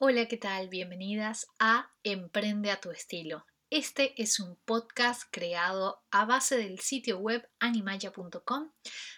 Hola, 0.00 0.26
¿qué 0.28 0.36
tal? 0.36 0.68
Bienvenidas 0.68 1.48
a 1.58 1.90
Emprende 2.04 2.70
a 2.70 2.80
tu 2.80 2.92
estilo. 2.92 3.44
Este 3.68 4.14
es 4.22 4.38
un 4.38 4.54
podcast 4.64 5.24
creado 5.32 6.04
a 6.12 6.24
base 6.24 6.56
del 6.56 6.78
sitio 6.78 7.18
web 7.18 7.48
animaya.com, 7.58 8.70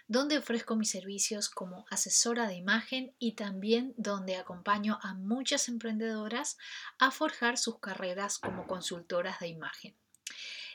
donde 0.09 0.39
ofrezco 0.39 0.77
mis 0.77 0.91
servicios 0.91 1.51
como 1.51 1.85
asesora 1.91 2.49
de 2.49 2.55
imagen 2.55 3.15
y 3.19 3.33
también 3.33 3.93
donde 3.99 4.37
acompaño 4.37 4.99
a 5.03 5.13
muchas 5.13 5.69
emprendedoras 5.69 6.57
a 6.99 7.11
forjar 7.11 7.59
sus 7.59 7.79
carreras 7.79 8.39
como 8.39 8.67
consultoras 8.67 9.39
de 9.41 9.49
imagen. 9.49 9.95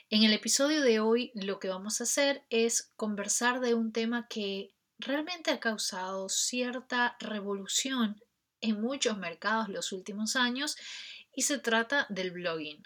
En 0.08 0.22
el 0.22 0.32
episodio 0.32 0.82
de 0.82 1.00
hoy 1.00 1.32
lo 1.34 1.58
que 1.58 1.68
vamos 1.68 2.00
a 2.00 2.04
hacer 2.04 2.44
es 2.48 2.92
conversar 2.94 3.58
de 3.58 3.74
un 3.74 3.90
tema 3.90 4.28
que 4.28 4.72
realmente 5.00 5.50
ha 5.50 5.58
causado 5.58 6.28
cierta 6.28 7.16
revolución 7.18 8.22
en 8.66 8.80
muchos 8.80 9.16
mercados 9.18 9.68
los 9.68 9.92
últimos 9.92 10.36
años 10.36 10.76
y 11.34 11.42
se 11.42 11.58
trata 11.58 12.06
del 12.08 12.30
blogging. 12.30 12.82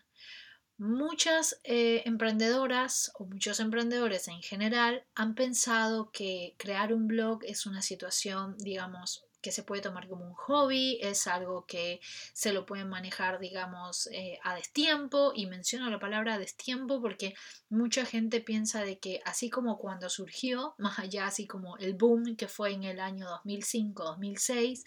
Muchas 0.79 1.61
eh, 1.65 2.03
emprendedoras 2.06 3.12
o 3.16 3.27
muchos 3.27 3.61
emprendedores 3.61 4.29
en 4.29 4.41
general 4.41 5.05
han 5.15 5.34
pensado 5.34 6.11
que 6.11 6.55
crear 6.59 6.95
un 6.95 7.06
blog 7.06 7.45
es 7.45 7.66
una 7.66 7.83
situación, 7.83 8.56
digamos, 8.56 9.27
que 9.41 9.53
se 9.53 9.62
puede 9.62 9.83
tomar 9.83 10.09
como 10.09 10.25
un 10.25 10.35
hobby, 10.35 10.99
es 11.01 11.27
algo 11.27 11.65
que 11.67 12.01
se 12.33 12.53
lo 12.53 12.67
pueden 12.67 12.89
manejar, 12.89 13.39
digamos, 13.41 14.09
eh, 14.12 14.39
a 14.43 14.55
destiempo. 14.55 15.33
Y 15.35 15.47
menciono 15.47 15.91
la 15.91 15.98
palabra 15.98 16.39
destiempo 16.39 17.01
porque 17.01 17.35
mucha 17.69 18.05
gente 18.05 18.41
piensa 18.41 18.83
de 18.83 18.98
que 18.98 19.21
así 19.25 19.51
como 19.51 19.79
cuando 19.79 20.09
surgió, 20.09 20.75
más 20.79 20.98
allá 20.98 21.27
así 21.27 21.47
como 21.47 21.77
el 21.79 21.95
boom 21.95 22.37
que 22.37 22.48
fue 22.48 22.73
en 22.73 22.84
el 22.84 23.01
año 23.01 23.27
2005-2006, 23.45 24.84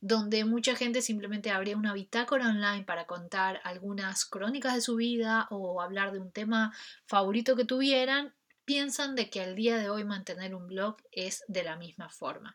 donde 0.00 0.44
mucha 0.44 0.76
gente 0.76 1.02
simplemente 1.02 1.50
abría 1.50 1.76
una 1.76 1.92
bitácora 1.92 2.48
online 2.48 2.84
para 2.84 3.06
contar 3.06 3.60
algunas 3.64 4.24
crónicas 4.24 4.74
de 4.74 4.80
su 4.80 4.96
vida 4.96 5.48
o 5.50 5.82
hablar 5.82 6.12
de 6.12 6.20
un 6.20 6.30
tema 6.30 6.72
favorito 7.06 7.56
que 7.56 7.64
tuvieran, 7.64 8.34
piensan 8.68 9.14
de 9.14 9.30
que 9.30 9.40
al 9.40 9.56
día 9.56 9.78
de 9.78 9.88
hoy 9.88 10.04
mantener 10.04 10.54
un 10.54 10.66
blog 10.66 10.98
es 11.10 11.42
de 11.48 11.64
la 11.64 11.76
misma 11.76 12.10
forma. 12.10 12.54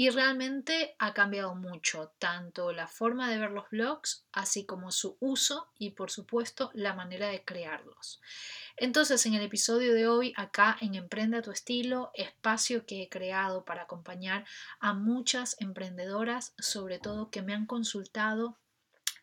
Y 0.00 0.08
realmente 0.08 0.96
ha 0.98 1.12
cambiado 1.12 1.54
mucho, 1.54 2.14
tanto 2.18 2.72
la 2.72 2.88
forma 2.88 3.30
de 3.30 3.36
ver 3.36 3.50
los 3.50 3.68
blogs, 3.68 4.24
así 4.32 4.64
como 4.64 4.92
su 4.92 5.18
uso 5.20 5.68
y 5.78 5.90
por 5.90 6.10
supuesto 6.10 6.70
la 6.72 6.94
manera 6.94 7.28
de 7.28 7.44
crearlos. 7.44 8.22
Entonces, 8.78 9.26
en 9.26 9.34
el 9.34 9.42
episodio 9.42 9.92
de 9.92 10.08
hoy, 10.08 10.32
acá 10.38 10.78
en 10.80 10.94
Emprende 10.94 11.42
tu 11.42 11.50
estilo, 11.50 12.12
espacio 12.14 12.86
que 12.86 13.02
he 13.02 13.10
creado 13.10 13.66
para 13.66 13.82
acompañar 13.82 14.46
a 14.78 14.94
muchas 14.94 15.54
emprendedoras, 15.60 16.54
sobre 16.58 16.98
todo 16.98 17.30
que 17.30 17.42
me 17.42 17.52
han 17.52 17.66
consultado 17.66 18.56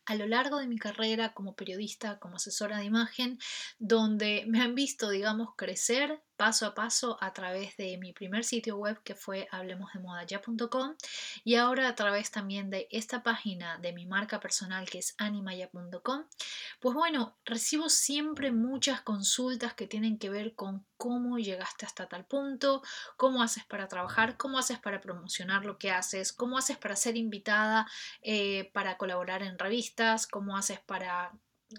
a 0.05 0.13
lo 0.13 0.27
largo 0.27 0.59
de 0.59 0.67
mi 0.67 0.77
carrera 0.77 1.33
como 1.33 1.55
periodista, 1.55 2.19
como 2.19 2.35
asesora 2.35 2.77
de 2.77 2.85
imagen, 2.85 3.39
donde 3.79 4.43
me 4.47 4.61
han 4.61 4.75
visto, 4.75 5.09
digamos, 5.09 5.55
crecer 5.57 6.21
paso 6.37 6.67
a 6.67 6.75
paso 6.75 7.17
a 7.19 7.33
través 7.33 7.75
de 7.77 7.97
mi 7.97 8.13
primer 8.13 8.43
sitio 8.43 8.77
web 8.77 9.01
que 9.03 9.15
fue 9.15 9.47
hablemosdemodaya.com 9.51 10.95
y 11.43 11.55
ahora 11.55 11.87
a 11.89 11.95
través 11.95 12.31
también 12.31 12.69
de 12.69 12.87
esta 12.91 13.23
página 13.23 13.77
de 13.79 13.91
mi 13.91 14.05
marca 14.05 14.39
personal 14.39 14.89
que 14.89 14.99
es 14.99 15.15
animaya.com. 15.17 16.25
Pues 16.79 16.95
bueno, 16.95 17.35
recibo 17.43 17.89
siempre 17.89 18.51
muchas 18.51 19.01
consultas 19.01 19.73
que 19.73 19.87
tienen 19.87 20.17
que 20.17 20.29
ver 20.29 20.53
con 20.55 20.85
cómo 20.95 21.37
llegaste 21.39 21.85
hasta 21.85 22.07
tal 22.07 22.25
punto, 22.25 22.81
cómo 23.17 23.41
haces 23.41 23.65
para 23.65 23.87
trabajar, 23.87 24.37
cómo 24.37 24.59
haces 24.59 24.79
para 24.79 25.01
promocionar 25.01 25.65
lo 25.65 25.77
que 25.77 25.91
haces, 25.91 26.31
cómo 26.31 26.57
haces 26.57 26.77
para 26.77 26.95
ser 26.95 27.17
invitada 27.17 27.87
eh, 28.21 28.69
para 28.73 28.97
colaborar 28.97 29.41
en 29.43 29.57
revistas, 29.57 30.27
cómo 30.27 30.55
haces 30.55 30.79
para 30.79 31.33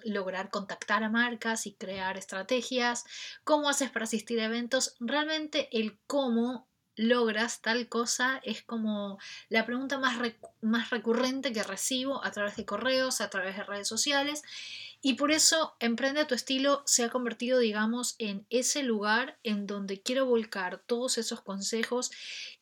lograr 0.04 0.50
contactar 0.50 1.02
a 1.02 1.08
marcas 1.08 1.66
y 1.66 1.74
crear 1.74 2.16
estrategias, 2.16 3.04
cómo 3.44 3.68
haces 3.68 3.90
para 3.90 4.04
asistir 4.04 4.40
a 4.40 4.44
eventos, 4.44 4.94
realmente 5.00 5.68
el 5.72 5.98
cómo 6.06 6.68
logras 6.98 7.62
tal 7.62 7.88
cosa 7.88 8.40
es 8.42 8.62
como 8.62 9.18
la 9.48 9.64
pregunta 9.64 9.98
más, 9.98 10.18
más 10.60 10.90
recurrente 10.90 11.52
que 11.52 11.62
recibo 11.62 12.24
a 12.24 12.32
través 12.32 12.56
de 12.56 12.66
correos, 12.66 13.20
a 13.20 13.30
través 13.30 13.56
de 13.56 13.62
redes 13.62 13.88
sociales 13.88 14.42
y 15.00 15.14
por 15.14 15.30
eso 15.30 15.76
Emprende 15.80 16.24
tu 16.24 16.34
estilo 16.34 16.82
se 16.86 17.04
ha 17.04 17.10
convertido, 17.10 17.60
digamos, 17.60 18.16
en 18.18 18.46
ese 18.50 18.82
lugar 18.82 19.38
en 19.44 19.66
donde 19.66 20.02
quiero 20.02 20.26
volcar 20.26 20.82
todos 20.86 21.18
esos 21.18 21.40
consejos 21.40 22.10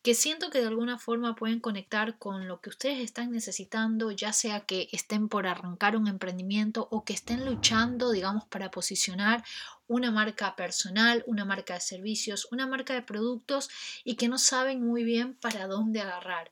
que 0.03 0.13
siento 0.13 0.49
que 0.49 0.59
de 0.59 0.67
alguna 0.67 0.99
forma 0.99 1.35
pueden 1.35 1.59
conectar 1.59 2.19
con 2.19 2.47
lo 2.47 2.61
que 2.61 2.69
ustedes 2.69 2.99
están 2.99 3.31
necesitando, 3.31 4.11
ya 4.11 4.33
sea 4.33 4.61
que 4.61 4.87
estén 4.91 5.29
por 5.29 5.47
arrancar 5.47 5.97
un 5.97 6.07
emprendimiento 6.07 6.87
o 6.91 7.03
que 7.03 7.13
estén 7.13 7.45
luchando, 7.45 8.11
digamos, 8.11 8.45
para 8.45 8.69
posicionar 8.69 9.43
una 9.87 10.11
marca 10.11 10.55
personal, 10.55 11.23
una 11.27 11.45
marca 11.45 11.75
de 11.75 11.81
servicios, 11.81 12.47
una 12.51 12.67
marca 12.67 12.93
de 12.93 13.01
productos 13.01 13.69
y 14.03 14.15
que 14.15 14.27
no 14.27 14.37
saben 14.37 14.85
muy 14.85 15.03
bien 15.03 15.35
para 15.35 15.67
dónde 15.67 16.01
agarrar. 16.01 16.51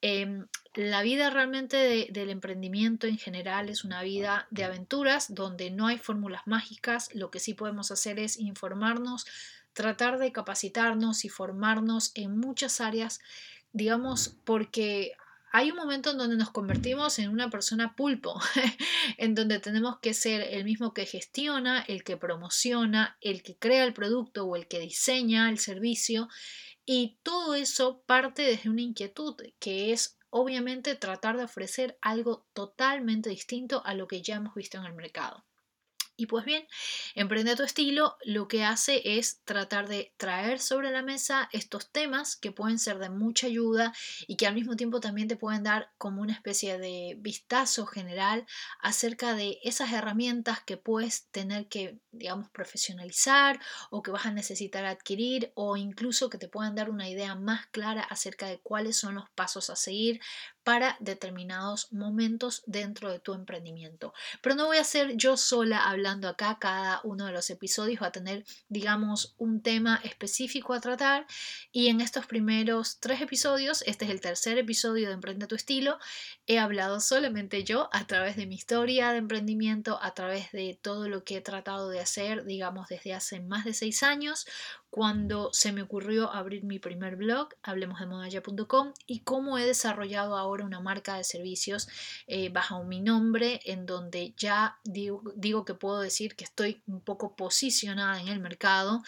Em, 0.00 0.46
la 0.74 1.02
vida 1.02 1.30
realmente 1.30 2.08
del 2.10 2.30
emprendimiento 2.30 3.06
en 3.06 3.18
general 3.18 3.68
es 3.68 3.84
una 3.84 4.02
vida 4.02 4.46
de 4.50 4.64
aventuras 4.64 5.34
donde 5.34 5.70
no 5.70 5.86
hay 5.86 5.98
fórmulas 5.98 6.42
mágicas, 6.46 7.08
lo 7.14 7.30
que 7.30 7.40
sí 7.40 7.54
podemos 7.54 7.90
hacer 7.90 8.18
es 8.18 8.38
informarnos, 8.38 9.26
tratar 9.72 10.18
de 10.18 10.32
capacitarnos 10.32 11.24
y 11.24 11.28
formarnos 11.28 12.12
en 12.14 12.38
muchas 12.38 12.80
áreas, 12.80 13.20
digamos, 13.72 14.36
porque 14.44 15.12
hay 15.56 15.70
un 15.70 15.76
momento 15.76 16.10
en 16.10 16.18
donde 16.18 16.36
nos 16.36 16.50
convertimos 16.50 17.20
en 17.20 17.30
una 17.30 17.48
persona 17.48 17.94
pulpo, 17.94 18.40
en 19.18 19.36
donde 19.36 19.60
tenemos 19.60 20.00
que 20.00 20.12
ser 20.12 20.40
el 20.40 20.64
mismo 20.64 20.92
que 20.92 21.06
gestiona, 21.06 21.80
el 21.86 22.02
que 22.02 22.16
promociona, 22.16 23.16
el 23.20 23.44
que 23.44 23.56
crea 23.56 23.84
el 23.84 23.94
producto 23.94 24.46
o 24.46 24.56
el 24.56 24.66
que 24.66 24.80
diseña 24.80 25.48
el 25.48 25.60
servicio. 25.60 26.28
Y 26.84 27.20
todo 27.22 27.54
eso 27.54 28.02
parte 28.04 28.42
desde 28.42 28.68
una 28.68 28.82
inquietud 28.82 29.36
que 29.60 29.92
es 29.92 30.18
obviamente 30.28 30.96
tratar 30.96 31.36
de 31.36 31.44
ofrecer 31.44 31.98
algo 32.02 32.48
totalmente 32.52 33.30
distinto 33.30 33.80
a 33.86 33.94
lo 33.94 34.08
que 34.08 34.22
ya 34.22 34.34
hemos 34.34 34.56
visto 34.56 34.78
en 34.78 34.86
el 34.86 34.94
mercado. 34.94 35.44
Y 36.16 36.26
pues 36.26 36.44
bien, 36.44 36.64
Emprende 37.16 37.56
tu 37.56 37.64
estilo 37.64 38.16
lo 38.24 38.46
que 38.46 38.64
hace 38.64 39.18
es 39.18 39.40
tratar 39.44 39.88
de 39.88 40.14
traer 40.16 40.60
sobre 40.60 40.90
la 40.92 41.02
mesa 41.02 41.48
estos 41.52 41.90
temas 41.90 42.36
que 42.36 42.52
pueden 42.52 42.78
ser 42.78 42.98
de 42.98 43.10
mucha 43.10 43.48
ayuda 43.48 43.92
y 44.28 44.36
que 44.36 44.46
al 44.46 44.54
mismo 44.54 44.76
tiempo 44.76 45.00
también 45.00 45.26
te 45.26 45.36
pueden 45.36 45.64
dar 45.64 45.92
como 45.98 46.22
una 46.22 46.32
especie 46.32 46.78
de 46.78 47.16
vistazo 47.18 47.86
general 47.86 48.46
acerca 48.80 49.34
de 49.34 49.58
esas 49.64 49.92
herramientas 49.92 50.62
que 50.62 50.76
puedes 50.76 51.26
tener 51.30 51.68
que, 51.68 51.98
digamos, 52.12 52.48
profesionalizar 52.50 53.60
o 53.90 54.02
que 54.02 54.12
vas 54.12 54.26
a 54.26 54.32
necesitar 54.32 54.84
adquirir 54.84 55.52
o 55.54 55.76
incluso 55.76 56.30
que 56.30 56.38
te 56.38 56.48
puedan 56.48 56.76
dar 56.76 56.90
una 56.90 57.08
idea 57.08 57.34
más 57.34 57.66
clara 57.68 58.02
acerca 58.02 58.46
de 58.46 58.60
cuáles 58.60 58.96
son 58.96 59.16
los 59.16 59.28
pasos 59.30 59.68
a 59.70 59.76
seguir 59.76 60.20
para 60.64 60.96
determinados 60.98 61.92
momentos 61.92 62.62
dentro 62.66 63.10
de 63.10 63.20
tu 63.20 63.34
emprendimiento. 63.34 64.14
Pero 64.40 64.56
no 64.56 64.66
voy 64.66 64.78
a 64.78 64.84
ser 64.84 65.16
yo 65.16 65.36
sola 65.36 65.88
hablando 65.88 66.28
acá, 66.28 66.58
cada 66.58 67.00
uno 67.04 67.26
de 67.26 67.32
los 67.32 67.50
episodios 67.50 68.02
va 68.02 68.08
a 68.08 68.12
tener, 68.12 68.44
digamos, 68.68 69.34
un 69.38 69.62
tema 69.62 70.00
específico 70.02 70.72
a 70.72 70.80
tratar 70.80 71.26
y 71.70 71.88
en 71.88 72.00
estos 72.00 72.26
primeros 72.26 72.98
tres 72.98 73.20
episodios, 73.20 73.82
este 73.86 74.06
es 74.06 74.10
el 74.10 74.20
tercer 74.20 74.58
episodio 74.58 75.08
de 75.08 75.14
Emprende 75.14 75.46
tu 75.46 75.54
estilo, 75.54 75.98
he 76.46 76.58
hablado 76.58 77.00
solamente 77.00 77.62
yo 77.64 77.88
a 77.92 78.06
través 78.06 78.36
de 78.36 78.46
mi 78.46 78.54
historia 78.54 79.12
de 79.12 79.18
emprendimiento, 79.18 79.98
a 80.02 80.14
través 80.14 80.50
de 80.52 80.78
todo 80.80 81.08
lo 81.08 81.24
que 81.24 81.36
he 81.36 81.40
tratado 81.40 81.90
de 81.90 82.00
hacer, 82.00 82.44
digamos, 82.44 82.88
desde 82.88 83.12
hace 83.12 83.40
más 83.40 83.64
de 83.64 83.74
seis 83.74 84.02
años, 84.02 84.46
cuando 84.94 85.52
se 85.52 85.72
me 85.72 85.82
ocurrió 85.82 86.30
abrir 86.30 86.62
mi 86.62 86.78
primer 86.78 87.16
blog, 87.16 87.48
hablemosdemodaya.com, 87.64 88.92
y 89.08 89.24
cómo 89.24 89.58
he 89.58 89.66
desarrollado 89.66 90.36
ahora 90.36 90.64
una 90.64 90.78
marca 90.78 91.16
de 91.16 91.24
servicios 91.24 91.88
eh, 92.28 92.48
bajo 92.50 92.84
mi 92.84 93.00
nombre, 93.00 93.60
en 93.64 93.86
donde 93.86 94.34
ya 94.36 94.78
digo, 94.84 95.64
que 95.64 95.74
puedo 95.74 95.98
decir 95.98 96.36
que 96.36 96.44
estoy 96.44 96.80
un 96.86 97.00
poco 97.00 97.34
posicionada 97.34 98.20
en 98.20 98.28
el 98.28 98.38
mercado 98.38 99.02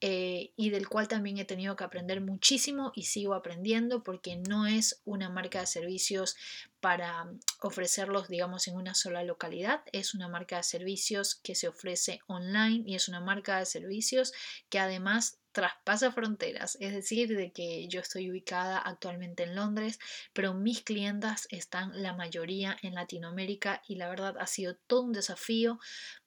eh, 0.00 0.52
y 0.54 0.70
del 0.70 0.88
cual 0.88 1.08
también 1.08 1.38
he 1.38 1.44
tenido 1.44 1.74
que 1.74 1.82
aprender 1.82 2.20
muchísimo 2.20 2.92
y 2.94 3.06
sigo 3.06 3.34
aprendiendo 3.34 4.04
porque 4.04 4.36
no 4.36 4.68
es 4.68 5.02
una 5.04 5.28
marca 5.28 5.58
de 5.58 5.66
servicios 5.66 6.36
para 6.82 7.30
ofrecerlos, 7.60 8.28
digamos, 8.28 8.66
en 8.66 8.74
una 8.74 8.92
sola 8.94 9.22
localidad. 9.22 9.82
Es 9.92 10.14
una 10.14 10.28
marca 10.28 10.56
de 10.56 10.64
servicios 10.64 11.36
que 11.36 11.54
se 11.54 11.68
ofrece 11.68 12.18
online 12.26 12.82
y 12.84 12.96
es 12.96 13.08
una 13.08 13.20
marca 13.20 13.58
de 13.58 13.66
servicios 13.66 14.32
que 14.68 14.80
además 14.80 15.38
traspasa 15.52 16.10
fronteras, 16.10 16.76
es 16.80 16.92
decir, 16.92 17.36
de 17.36 17.52
que 17.52 17.86
yo 17.86 18.00
estoy 18.00 18.30
ubicada 18.30 18.78
actualmente 18.78 19.44
en 19.44 19.54
Londres, 19.54 20.00
pero 20.32 20.54
mis 20.54 20.82
clientas 20.82 21.46
están 21.50 22.02
la 22.02 22.14
mayoría 22.14 22.76
en 22.82 22.94
Latinoamérica 22.94 23.82
y 23.86 23.94
la 23.96 24.08
verdad 24.08 24.34
ha 24.40 24.46
sido 24.46 24.74
todo 24.86 25.02
un 25.02 25.12
desafío 25.12 25.78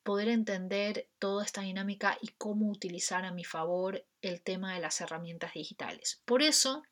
poder 0.03 0.29
entender 0.29 1.09
toda 1.19 1.43
esta 1.43 1.61
dinámica 1.61 2.17
y 2.21 2.29
cómo 2.37 2.69
utilizar 2.69 3.25
a 3.25 3.33
mi 3.33 3.43
favor 3.43 4.05
el 4.21 4.41
tema 4.41 4.73
de 4.73 4.79
las 4.79 5.01
herramientas 5.01 5.53
digitales. 5.53 6.21
Por 6.23 6.41
eso 6.41 6.83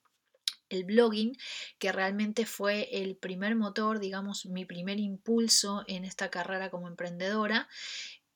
el 0.73 0.83
blogging, 0.83 1.37
que 1.79 1.91
realmente 1.91 2.45
fue 2.45 2.89
el 2.91 3.15
primer 3.15 3.55
motor, 3.55 3.99
digamos, 3.99 4.45
mi 4.45 4.65
primer 4.65 4.99
impulso 4.99 5.83
en 5.87 6.05
esta 6.05 6.29
carrera 6.29 6.69
como 6.69 6.87
emprendedora. 6.87 7.67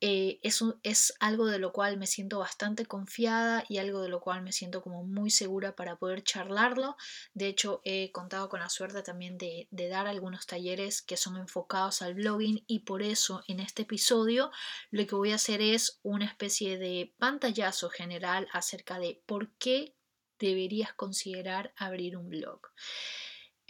Eh, 0.00 0.38
eso 0.44 0.78
es 0.84 1.12
algo 1.18 1.46
de 1.46 1.58
lo 1.58 1.72
cual 1.72 1.96
me 1.96 2.06
siento 2.06 2.38
bastante 2.38 2.86
confiada 2.86 3.64
y 3.68 3.78
algo 3.78 4.00
de 4.00 4.08
lo 4.08 4.20
cual 4.20 4.42
me 4.42 4.52
siento 4.52 4.80
como 4.80 5.02
muy 5.02 5.30
segura 5.30 5.74
para 5.74 5.96
poder 5.96 6.22
charlarlo. 6.22 6.96
De 7.34 7.48
hecho, 7.48 7.80
he 7.84 8.12
contado 8.12 8.48
con 8.48 8.60
la 8.60 8.68
suerte 8.68 9.02
también 9.02 9.38
de, 9.38 9.66
de 9.72 9.88
dar 9.88 10.06
algunos 10.06 10.46
talleres 10.46 11.02
que 11.02 11.16
son 11.16 11.36
enfocados 11.36 12.00
al 12.02 12.14
blogging 12.14 12.62
y 12.68 12.80
por 12.80 13.02
eso 13.02 13.42
en 13.48 13.58
este 13.58 13.82
episodio 13.82 14.52
lo 14.90 15.04
que 15.06 15.16
voy 15.16 15.32
a 15.32 15.36
hacer 15.36 15.60
es 15.60 15.98
una 16.02 16.26
especie 16.26 16.78
de 16.78 17.12
pantallazo 17.18 17.90
general 17.90 18.46
acerca 18.52 19.00
de 19.00 19.20
por 19.26 19.50
qué 19.58 19.97
deberías 20.38 20.92
considerar 20.92 21.72
abrir 21.76 22.16
un 22.16 22.28
blog. 22.28 22.60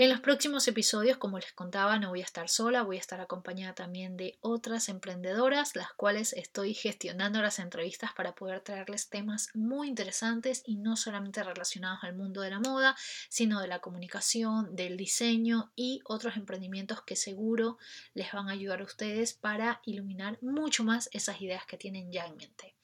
En 0.01 0.11
los 0.11 0.21
próximos 0.21 0.69
episodios, 0.69 1.17
como 1.17 1.41
les 1.41 1.53
contaba, 1.53 1.99
no 1.99 2.11
voy 2.11 2.21
a 2.21 2.25
estar 2.25 2.49
sola, 2.49 2.83
voy 2.83 2.99
a 2.99 3.01
estar 3.01 3.21
acompañada 3.21 3.75
también 3.75 4.17
de 4.17 4.39
otras 4.41 4.89
emprendedoras, 4.89 5.75
las 5.75 5.93
cuales 5.93 6.35
estoy 6.35 6.73
gestionando 6.73 7.43
las 7.43 7.59
entrevistas 7.59 8.13
para 8.13 8.37
poder 8.37 8.61
traerles 8.61 9.09
temas 9.09 9.49
muy 9.55 9.89
interesantes 9.89 10.63
y 10.65 10.77
no 10.77 10.95
solamente 10.95 11.43
relacionados 11.43 12.05
al 12.05 12.15
mundo 12.15 12.43
de 12.43 12.51
la 12.51 12.61
moda, 12.61 12.95
sino 13.29 13.61
de 13.61 13.67
la 13.67 13.81
comunicación, 13.81 14.77
del 14.77 14.97
diseño 14.97 15.73
y 15.75 16.01
otros 16.05 16.37
emprendimientos 16.37 17.03
que 17.03 17.17
seguro 17.17 17.77
les 18.15 18.31
van 18.31 18.49
a 18.49 18.53
ayudar 18.53 18.83
a 18.83 18.85
ustedes 18.85 19.33
para 19.33 19.81
iluminar 19.85 20.39
mucho 20.41 20.85
más 20.85 21.11
esas 21.13 21.41
ideas 21.41 21.67
que 21.67 21.77
tienen 21.77 22.13
ya 22.13 22.25
en 22.25 22.37
mente. 22.37 22.77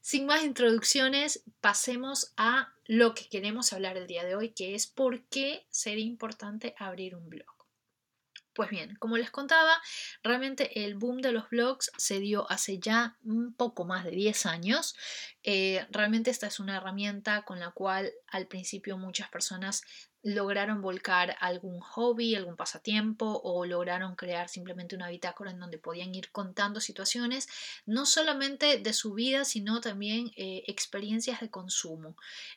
Sin 0.00 0.26
más 0.26 0.42
introducciones, 0.42 1.42
pasemos 1.60 2.32
a 2.36 2.72
lo 2.86 3.14
que 3.14 3.28
queremos 3.28 3.72
hablar 3.72 3.96
el 3.96 4.06
día 4.06 4.24
de 4.24 4.34
hoy, 4.34 4.50
que 4.50 4.74
es 4.74 4.86
por 4.86 5.24
qué 5.28 5.66
sería 5.70 6.04
importante 6.04 6.74
abrir 6.78 7.14
un 7.14 7.28
blog. 7.28 7.58
Pues 8.58 8.70
bien, 8.70 8.96
como 8.96 9.16
les 9.16 9.30
contaba, 9.30 9.80
realmente 10.24 10.84
el 10.84 10.96
boom 10.96 11.20
de 11.20 11.30
los 11.30 11.48
blogs 11.48 11.92
se 11.96 12.18
dio 12.18 12.50
hace 12.50 12.80
ya 12.80 13.16
un 13.22 13.54
poco 13.54 13.84
más 13.84 14.04
de 14.04 14.10
10 14.10 14.46
años. 14.46 14.96
Eh, 15.44 15.86
realmente 15.90 16.32
esta 16.32 16.48
es 16.48 16.58
una 16.58 16.78
herramienta 16.78 17.42
con 17.42 17.60
la 17.60 17.70
cual 17.70 18.12
al 18.26 18.48
principio 18.48 18.98
muchas 18.98 19.28
personas 19.28 19.82
lograron 20.22 20.82
volcar 20.82 21.36
algún 21.40 21.80
hobby, 21.80 22.34
algún 22.34 22.56
pasatiempo 22.56 23.40
o 23.44 23.64
lograron 23.64 24.16
crear 24.16 24.48
simplemente 24.48 24.96
una 24.96 25.08
bitácora 25.08 25.50
en 25.50 25.60
donde 25.60 25.78
podían 25.78 26.14
ir 26.14 26.30
contando 26.32 26.80
situaciones, 26.80 27.48
no 27.86 28.04
solamente 28.04 28.78
de 28.78 28.92
su 28.92 29.14
vida, 29.14 29.44
sino 29.44 29.80
también 29.80 30.32
eh, 30.36 30.64
experiencias 30.66 31.40
de 31.40 31.50
consumo. 31.50 32.16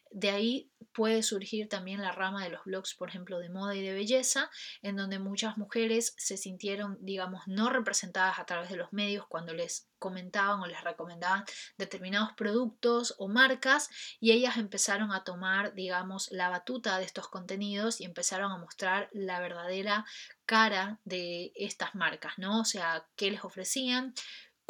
De 0.09 0.31
ahí 0.31 0.69
puede 0.93 1.23
surgir 1.23 1.69
también 1.69 2.01
la 2.01 2.11
rama 2.11 2.43
de 2.43 2.49
los 2.49 2.63
blogs, 2.65 2.95
por 2.95 3.09
ejemplo, 3.09 3.39
de 3.39 3.49
moda 3.49 3.75
y 3.75 3.81
de 3.81 3.93
belleza, 3.93 4.49
en 4.81 4.95
donde 4.95 5.19
muchas 5.19 5.57
mujeres 5.57 6.13
se 6.17 6.37
sintieron, 6.37 6.97
digamos, 7.01 7.47
no 7.47 7.69
representadas 7.69 8.39
a 8.39 8.45
través 8.45 8.69
de 8.69 8.77
los 8.77 8.91
medios 8.91 9.25
cuando 9.27 9.53
les 9.53 9.90
comentaban 10.01 10.59
o 10.59 10.65
les 10.65 10.83
recomendaban 10.83 11.45
determinados 11.77 12.33
productos 12.33 13.15
o 13.19 13.29
marcas 13.29 13.89
y 14.19 14.31
ellas 14.31 14.57
empezaron 14.57 15.13
a 15.13 15.23
tomar, 15.23 15.73
digamos, 15.75 16.29
la 16.31 16.49
batuta 16.49 16.97
de 16.97 17.05
estos 17.05 17.29
contenidos 17.29 18.01
y 18.01 18.05
empezaron 18.05 18.51
a 18.51 18.57
mostrar 18.57 19.09
la 19.13 19.39
verdadera 19.39 20.05
cara 20.45 20.99
de 21.05 21.53
estas 21.55 21.93
marcas, 21.95 22.33
¿no? 22.37 22.61
O 22.61 22.65
sea, 22.65 23.07
qué 23.15 23.29
les 23.29 23.45
ofrecían, 23.45 24.13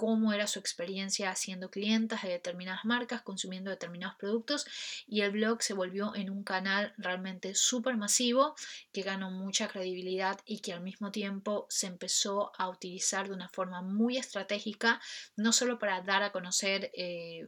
cómo 0.01 0.33
era 0.33 0.47
su 0.47 0.57
experiencia 0.57 1.35
siendo 1.35 1.69
clientas 1.69 2.23
de 2.23 2.29
determinadas 2.29 2.85
marcas, 2.85 3.21
consumiendo 3.21 3.69
determinados 3.69 4.15
productos 4.15 4.65
y 5.05 5.21
el 5.21 5.29
blog 5.29 5.61
se 5.61 5.75
volvió 5.75 6.15
en 6.15 6.31
un 6.31 6.43
canal 6.43 6.95
realmente 6.97 7.53
súper 7.53 7.97
masivo 7.97 8.55
que 8.91 9.03
ganó 9.03 9.29
mucha 9.29 9.67
credibilidad 9.67 10.39
y 10.43 10.61
que 10.61 10.73
al 10.73 10.81
mismo 10.81 11.11
tiempo 11.11 11.67
se 11.69 11.85
empezó 11.85 12.51
a 12.57 12.67
utilizar 12.67 13.27
de 13.27 13.35
una 13.35 13.49
forma 13.49 13.83
muy 13.83 14.17
estratégica, 14.17 14.99
no 15.35 15.53
solo 15.53 15.77
para 15.77 16.01
dar 16.01 16.23
a 16.23 16.31
conocer 16.31 16.89
eh, 16.95 17.47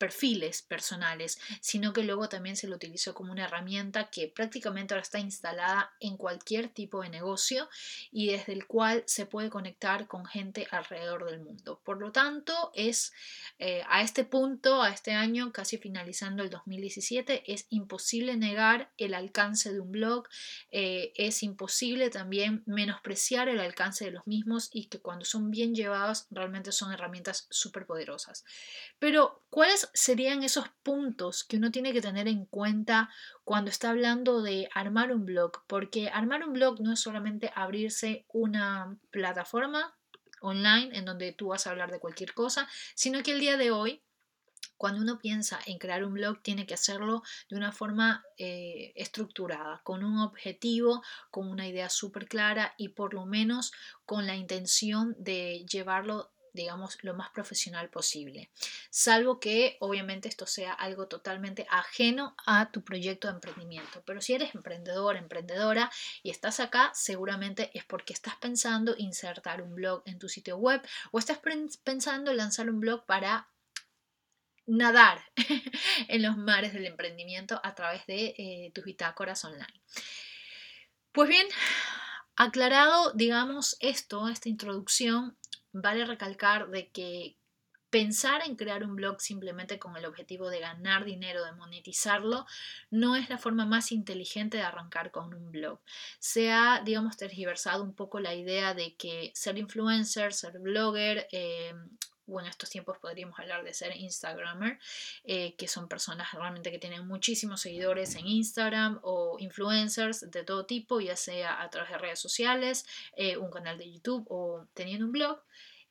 perfiles 0.00 0.62
personales, 0.62 1.38
sino 1.60 1.92
que 1.92 2.02
luego 2.02 2.30
también 2.30 2.56
se 2.56 2.66
lo 2.66 2.76
utilizó 2.76 3.12
como 3.12 3.32
una 3.32 3.44
herramienta 3.44 4.08
que 4.08 4.28
prácticamente 4.28 4.94
ahora 4.94 5.02
está 5.02 5.18
instalada 5.18 5.92
en 6.00 6.16
cualquier 6.16 6.68
tipo 6.68 7.02
de 7.02 7.10
negocio 7.10 7.68
y 8.10 8.28
desde 8.28 8.54
el 8.54 8.66
cual 8.66 9.04
se 9.06 9.26
puede 9.26 9.50
conectar 9.50 10.06
con 10.06 10.24
gente 10.24 10.66
alrededor 10.70 11.26
del 11.26 11.40
mundo. 11.40 11.82
Por 11.84 12.00
lo 12.00 12.12
tanto, 12.12 12.72
es 12.74 13.12
eh, 13.58 13.82
a 13.90 14.00
este 14.00 14.24
punto, 14.24 14.80
a 14.80 14.88
este 14.88 15.12
año, 15.12 15.52
casi 15.52 15.76
finalizando 15.76 16.42
el 16.42 16.48
2017, 16.48 17.52
es 17.52 17.66
imposible 17.68 18.38
negar 18.38 18.90
el 18.96 19.12
alcance 19.12 19.70
de 19.70 19.80
un 19.80 19.92
blog, 19.92 20.26
eh, 20.70 21.12
es 21.14 21.42
imposible 21.42 22.08
también 22.08 22.62
menospreciar 22.64 23.50
el 23.50 23.60
alcance 23.60 24.06
de 24.06 24.12
los 24.12 24.26
mismos 24.26 24.70
y 24.72 24.86
que 24.86 25.00
cuando 25.00 25.26
son 25.26 25.50
bien 25.50 25.74
llevados 25.74 26.26
realmente 26.30 26.72
son 26.72 26.90
herramientas 26.90 27.46
súper 27.50 27.84
poderosas. 27.84 28.46
Pero, 28.98 29.42
¿cuáles 29.90 30.00
serían 30.00 30.42
esos 30.42 30.68
puntos 30.82 31.44
que 31.44 31.56
uno 31.56 31.70
tiene 31.70 31.92
que 31.92 32.00
tener 32.00 32.28
en 32.28 32.44
cuenta 32.46 33.10
cuando 33.44 33.70
está 33.70 33.90
hablando 33.90 34.42
de 34.42 34.68
armar 34.74 35.12
un 35.12 35.24
blog? 35.24 35.52
Porque 35.66 36.08
armar 36.08 36.44
un 36.44 36.52
blog 36.52 36.80
no 36.80 36.92
es 36.92 37.00
solamente 37.00 37.52
abrirse 37.54 38.24
una 38.28 38.96
plataforma 39.10 39.96
online 40.40 40.96
en 40.96 41.04
donde 41.04 41.32
tú 41.32 41.48
vas 41.48 41.66
a 41.66 41.70
hablar 41.70 41.90
de 41.90 42.00
cualquier 42.00 42.34
cosa, 42.34 42.68
sino 42.94 43.22
que 43.22 43.32
el 43.32 43.40
día 43.40 43.56
de 43.56 43.70
hoy 43.70 44.02
cuando 44.76 45.02
uno 45.02 45.18
piensa 45.18 45.60
en 45.66 45.78
crear 45.78 46.02
un 46.04 46.14
blog, 46.14 46.40
tiene 46.40 46.64
que 46.64 46.72
hacerlo 46.72 47.22
de 47.50 47.56
una 47.56 47.70
forma 47.70 48.24
eh, 48.38 48.92
estructurada, 48.96 49.82
con 49.84 50.02
un 50.02 50.18
objetivo, 50.20 51.02
con 51.30 51.48
una 51.48 51.68
idea 51.68 51.90
súper 51.90 52.26
clara 52.26 52.72
y 52.78 52.88
por 52.88 53.12
lo 53.12 53.26
menos 53.26 53.72
con 54.06 54.26
la 54.26 54.36
intención 54.36 55.14
de 55.18 55.66
llevarlo 55.70 56.32
digamos, 56.52 56.98
lo 57.02 57.14
más 57.14 57.30
profesional 57.30 57.88
posible. 57.90 58.50
Salvo 58.90 59.40
que 59.40 59.76
obviamente 59.80 60.28
esto 60.28 60.46
sea 60.46 60.72
algo 60.72 61.08
totalmente 61.08 61.66
ajeno 61.70 62.34
a 62.46 62.70
tu 62.70 62.82
proyecto 62.82 63.28
de 63.28 63.34
emprendimiento. 63.34 64.02
Pero 64.04 64.20
si 64.20 64.34
eres 64.34 64.54
emprendedor, 64.54 65.16
emprendedora 65.16 65.90
y 66.22 66.30
estás 66.30 66.60
acá, 66.60 66.90
seguramente 66.94 67.70
es 67.74 67.84
porque 67.84 68.12
estás 68.12 68.36
pensando 68.36 68.94
insertar 68.98 69.62
un 69.62 69.74
blog 69.74 70.02
en 70.06 70.18
tu 70.18 70.28
sitio 70.28 70.56
web 70.56 70.80
o 71.10 71.18
estás 71.18 71.38
pensando 71.84 72.32
lanzar 72.32 72.70
un 72.70 72.80
blog 72.80 73.04
para 73.06 73.48
nadar 74.66 75.20
en 76.08 76.22
los 76.22 76.36
mares 76.36 76.72
del 76.72 76.86
emprendimiento 76.86 77.60
a 77.62 77.74
través 77.74 78.06
de 78.06 78.34
eh, 78.38 78.72
tus 78.74 78.84
bitácoras 78.84 79.44
online. 79.44 79.82
Pues 81.12 81.28
bien, 81.28 81.46
aclarado, 82.36 83.12
digamos, 83.12 83.76
esto, 83.80 84.28
esta 84.28 84.48
introducción, 84.48 85.36
vale 85.72 86.04
recalcar 86.04 86.68
de 86.68 86.88
que 86.88 87.36
pensar 87.90 88.42
en 88.46 88.56
crear 88.56 88.84
un 88.84 88.94
blog 88.94 89.20
simplemente 89.20 89.78
con 89.78 89.96
el 89.96 90.06
objetivo 90.06 90.48
de 90.48 90.60
ganar 90.60 91.04
dinero, 91.04 91.44
de 91.44 91.52
monetizarlo, 91.52 92.46
no 92.90 93.16
es 93.16 93.28
la 93.28 93.38
forma 93.38 93.66
más 93.66 93.92
inteligente 93.92 94.58
de 94.58 94.62
arrancar 94.62 95.10
con 95.10 95.34
un 95.34 95.50
blog. 95.50 95.80
Se 96.20 96.52
ha, 96.52 96.80
digamos, 96.84 97.16
tergiversado 97.16 97.82
un 97.82 97.94
poco 97.94 98.20
la 98.20 98.34
idea 98.34 98.74
de 98.74 98.94
que 98.94 99.32
ser 99.34 99.58
influencer, 99.58 100.32
ser 100.32 100.60
blogger, 100.60 101.26
eh, 101.32 101.74
o 102.30 102.40
en 102.40 102.46
estos 102.46 102.70
tiempos 102.70 102.98
podríamos 102.98 103.38
hablar 103.38 103.64
de 103.64 103.74
ser 103.74 103.96
Instagrammer, 103.96 104.78
eh, 105.24 105.54
que 105.56 105.68
son 105.68 105.88
personas 105.88 106.32
realmente 106.32 106.70
que 106.70 106.78
tienen 106.78 107.06
muchísimos 107.06 107.60
seguidores 107.60 108.14
en 108.14 108.26
Instagram 108.26 109.00
o 109.02 109.36
influencers 109.38 110.30
de 110.30 110.44
todo 110.44 110.66
tipo, 110.66 111.00
ya 111.00 111.16
sea 111.16 111.62
a 111.62 111.70
través 111.70 111.90
de 111.90 111.98
redes 111.98 112.18
sociales, 112.18 112.86
eh, 113.16 113.36
un 113.36 113.50
canal 113.50 113.78
de 113.78 113.90
YouTube 113.92 114.26
o 114.28 114.66
teniendo 114.74 115.06
un 115.06 115.12
blog. 115.12 115.40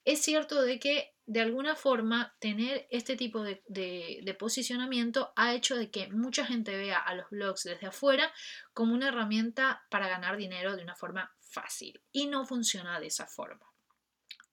Es 0.05 0.21
cierto 0.21 0.61
de 0.61 0.79
que 0.79 1.13
de 1.29 1.41
alguna 1.41 1.75
forma 1.75 2.35
tener 2.39 2.87
este 2.89 3.15
tipo 3.15 3.43
de, 3.43 3.61
de, 3.67 4.33
posicionamiento 4.33 5.31
ha 5.35 5.53
hecho 5.53 5.75
de 5.75 5.91
que 5.91 6.07
mucha 6.07 6.43
gente 6.43 6.75
vea 6.75 6.97
a 6.97 7.13
los 7.13 7.29
blogs 7.29 7.65
desde 7.65 7.85
afuera 7.85 8.33
como 8.73 8.95
una 8.95 9.09
herramienta 9.09 9.85
para 9.91 10.07
ganar 10.07 10.37
dinero 10.37 10.75
de 10.75 10.81
una 10.81 10.95
forma 10.95 11.31
fácil 11.39 12.01
y 12.11 12.25
no 12.25 12.47
funciona 12.47 12.99
de 12.99 13.07
esa 13.07 13.27
forma. 13.27 13.68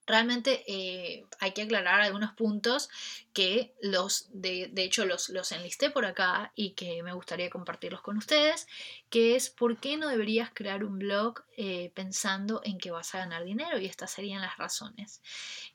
Realmente 0.07 0.65
eh, 0.69 1.25
hay 1.41 1.53
que 1.53 1.63
aclarar 1.63 2.01
algunos 2.01 2.33
puntos 2.33 2.89
que 3.33 3.75
los, 3.83 4.29
de, 4.33 4.71
hecho 4.77 5.05
los, 5.05 5.29
los, 5.31 5.51
enlisté 5.51 5.91
por 5.91 6.07
acá 6.07 6.53
y 6.55 6.71
que 6.71 7.03
me 7.03 7.13
gustaría 7.13 7.51
compartirlos 7.51 8.03
con 8.03 8.17
ustedes, 8.17 8.69
que 9.11 9.35
es 9.35 9.51
por 9.51 9.79
qué 9.79 9.97
no 9.97 10.09
deberías 10.09 10.51
crear 10.55 10.85
un 10.85 10.99
blog 10.99 11.43
eh, 11.57 11.91
pensando 11.95 12.61
en 12.65 12.79
que 12.79 12.93
vas 12.93 13.15
a 13.15 13.19
ganar 13.19 13.45
dinero 13.45 13.79
y 13.79 13.87
estas 13.87 14.13
serían 14.13 14.43
las 14.43 14.57
razones. 14.57 15.23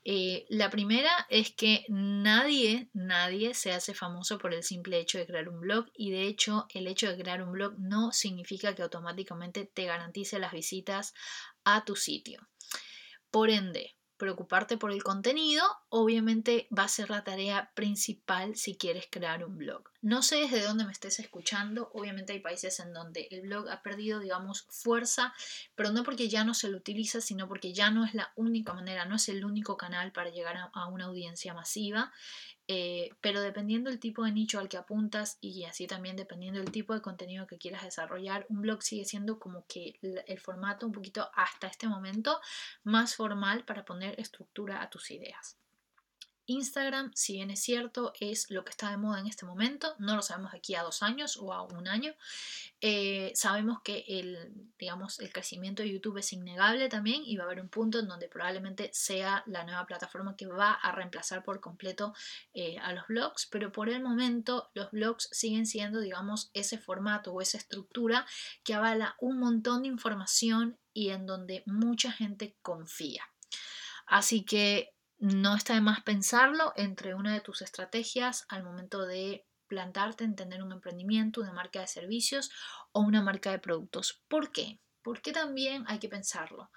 Eh, 0.06 0.46
la 0.50 0.70
primera 0.70 1.12
es 1.30 1.52
que 1.52 1.86
nadie, 1.90 2.88
nadie 2.94 3.54
se 3.54 3.74
hace 3.74 3.94
famoso 3.94 4.38
por 4.38 4.54
el 4.54 4.64
simple 4.64 5.00
hecho 5.00 5.18
de 5.18 5.28
crear 5.28 5.50
un 5.50 5.60
blog 5.60 5.88
y 5.94 6.12
de 6.12 6.24
hecho 6.24 6.68
el 6.74 6.88
hecho 6.88 7.10
de 7.10 7.22
crear 7.22 7.44
un 7.44 7.52
blog 7.52 7.74
no 7.78 8.12
significa 8.14 8.74
que 8.76 8.82
automáticamente 8.82 9.66
te 9.66 9.86
garantice 9.86 10.40
las 10.40 10.54
visitas 10.54 11.14
a 11.66 11.84
tu 11.84 11.96
sitio. 11.96 12.48
Por 13.30 13.50
ende, 13.50 13.96
preocuparte 14.22 14.78
por 14.78 14.92
el 14.92 15.02
contenido, 15.02 15.64
obviamente 15.90 16.68
va 16.78 16.84
a 16.84 16.88
ser 16.88 17.10
la 17.10 17.24
tarea 17.24 17.72
principal 17.74 18.56
si 18.56 18.78
quieres 18.78 19.08
crear 19.10 19.44
un 19.44 19.58
blog. 19.58 19.91
No 20.02 20.24
sé 20.24 20.38
desde 20.38 20.64
dónde 20.64 20.84
me 20.84 20.92
estés 20.92 21.20
escuchando, 21.20 21.92
obviamente 21.94 22.34
hay 22.34 22.40
países 22.40 22.80
en 22.80 22.92
donde 22.92 23.28
el 23.30 23.42
blog 23.42 23.70
ha 23.70 23.84
perdido, 23.84 24.20
digamos, 24.20 24.64
fuerza, 24.64 25.32
pero 25.76 25.92
no 25.92 26.04
porque 26.04 26.28
ya 26.28 26.44
no 26.44 26.56
se 26.56 26.70
lo 26.70 26.78
utiliza, 26.78 27.22
sino 27.22 27.48
porque 27.48 27.72
ya 27.72 27.92
no 27.92 28.04
es 28.04 28.16
la 28.16 28.34
única 28.36 28.74
manera, 28.74 29.06
no 29.06 29.18
es 29.18 29.30
el 29.30 29.46
único 29.46 29.78
canal 29.78 30.12
para 30.12 30.32
llegar 30.32 30.58
a, 30.74 30.88
una 30.88 31.06
audiencia 31.06 31.54
masiva. 31.54 32.12
Eh, 32.68 33.10
pero 33.22 33.42
dependiendo 33.42 33.90
del 33.90 34.00
tipo 34.00 34.24
de 34.24 34.32
nicho 34.32 34.58
al 34.58 34.70
que 34.70 34.78
apuntas 34.78 35.38
y 35.42 35.66
así 35.66 35.88
también 35.88 36.16
dependiendo 36.16 36.60
del 36.60 36.72
tipo 36.72 36.94
de 36.94 37.02
contenido 37.02 37.46
que 37.46 37.58
quieras 37.58 37.84
desarrollar, 37.84 38.46
un 38.50 38.62
blog 38.62 38.82
sigue 38.82 39.06
siendo 39.06 39.40
como 39.40 39.66
que 39.68 40.00
el 40.02 40.40
formato 40.40 40.88
un 40.88 40.94
poquito 40.94 41.30
hasta 41.36 41.68
este 41.68 41.88
momento 41.88 42.40
más 42.84 43.16
formal 43.16 43.66
para 43.66 43.86
poner 43.86 44.20
estructura 44.20 44.82
a 44.82 44.90
tus 44.90 45.12
ideas. 45.12 45.61
Instagram, 46.46 47.12
si 47.14 47.34
bien 47.34 47.52
es 47.52 47.62
cierto, 47.62 48.14
es 48.20 48.50
lo 48.50 48.64
que 48.64 48.72
está 48.72 48.90
de 48.90 48.98
moda 48.98 49.20
en 49.20 49.28
este 49.28 49.46
momento, 49.46 49.96
no 50.00 50.16
lo 50.16 50.22
sabemos 50.22 50.54
aquí 50.54 50.76
a 50.76 50.84
dos 50.84 51.04
años 51.04 51.38
o 51.38 51.54
a 51.54 51.62
un 51.64 51.88
año. 51.88 52.14
Eh, 52.82 53.32
sabemos 53.36 53.82
que 53.84 54.04
el, 54.08 54.52
digamos, 54.80 55.20
el 55.20 55.32
crecimiento 55.32 55.84
de 55.84 55.92
YouTube 55.92 56.18
es 56.18 56.34
innegable 56.34 56.90
también 56.90 57.22
y 57.24 57.38
va 57.38 57.44
a 57.44 57.46
haber 57.46 57.62
un 57.62 57.70
punto 57.70 58.00
en 58.00 58.08
donde 58.08 58.28
probablemente 58.28 58.90
sea 58.94 59.44
la 59.46 59.64
nueva 59.64 59.86
plataforma 59.86 60.36
que 60.36 60.48
va 60.48 60.74
a 60.74 60.92
reemplazar 60.92 61.44
por 61.44 61.60
completo 61.60 62.14
eh, 62.54 62.78
a 62.80 62.94
los 62.94 63.08
blogs, 63.08 63.46
pero 63.46 63.72
por 63.72 63.90
el 63.90 64.02
momento 64.02 64.72
los 64.74 64.92
blogs 64.92 65.30
siguen 65.32 65.66
siendo, 65.66 66.00
digamos, 66.00 66.50
ese 66.54 66.78
formato 66.78 67.32
o 67.32 67.42
esa 67.42 67.58
estructura 67.58 68.26
que 68.64 68.74
avala 68.74 69.16
un 69.20 69.38
montón 69.40 69.84
de 69.84 69.90
información 69.90 70.78
y 70.94 71.10
en 71.10 71.26
donde 71.26 71.64
mucha 71.66 72.12
gente 72.12 72.56
confía. 72.62 73.24
Así 74.08 74.44
que 74.44 74.94
no 75.22 75.56
está 75.56 75.76
de 75.76 75.82
más 75.82 76.02
pensarlo 76.02 76.74
entre 76.76 77.14
una 77.14 77.32
de 77.32 77.42
tus 77.42 77.62
estrategias 77.62 78.46
al 78.50 78.64
momento 78.64 79.06
de 79.06 79.46
plantarte 79.68 80.24
en 80.24 80.36
tener 80.36 80.64
un 80.64 80.72
emprendimiento, 80.72 81.42
una 81.42 81.54
marca 81.54 81.80
de 81.80 81.88
servicios 81.88 82.50
o 82.92 83.02
una 83.02 83.22
marca 83.22 83.52
de 83.52 83.60
productos. 83.60 84.24
¿Por 84.28 84.52
qué? 84.52 84.80
Porque 85.04 85.32
también 85.32 85.86
hay 85.88 86.00
que 86.00 86.10
pensarlo. 86.10 86.72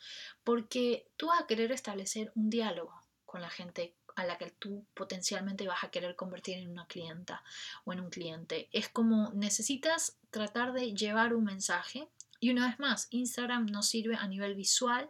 Porque 0.44 1.08
tú 1.16 1.28
vas 1.28 1.40
a 1.40 1.46
querer 1.46 1.72
establecer 1.72 2.32
un 2.34 2.50
diálogo 2.50 2.92
con 3.24 3.40
la 3.40 3.48
gente 3.48 3.96
a 4.14 4.26
la 4.26 4.36
que 4.36 4.50
tú 4.50 4.86
potencialmente 4.94 5.66
vas 5.66 5.82
a 5.82 5.90
querer 5.90 6.14
convertir 6.14 6.58
en 6.58 6.70
una 6.70 6.86
clienta 6.86 7.42
o 7.84 7.94
en 7.94 8.00
un 8.00 8.10
cliente. 8.10 8.68
Es 8.72 8.90
como 8.90 9.32
necesitas 9.32 10.18
tratar 10.30 10.74
de 10.74 10.92
llevar 10.94 11.34
un 11.34 11.44
mensaje 11.44 12.10
y 12.44 12.50
una 12.50 12.66
vez 12.66 12.78
más, 12.78 13.06
Instagram 13.08 13.64
nos 13.64 13.88
sirve 13.88 14.16
a 14.16 14.28
nivel 14.28 14.54
visual, 14.54 15.08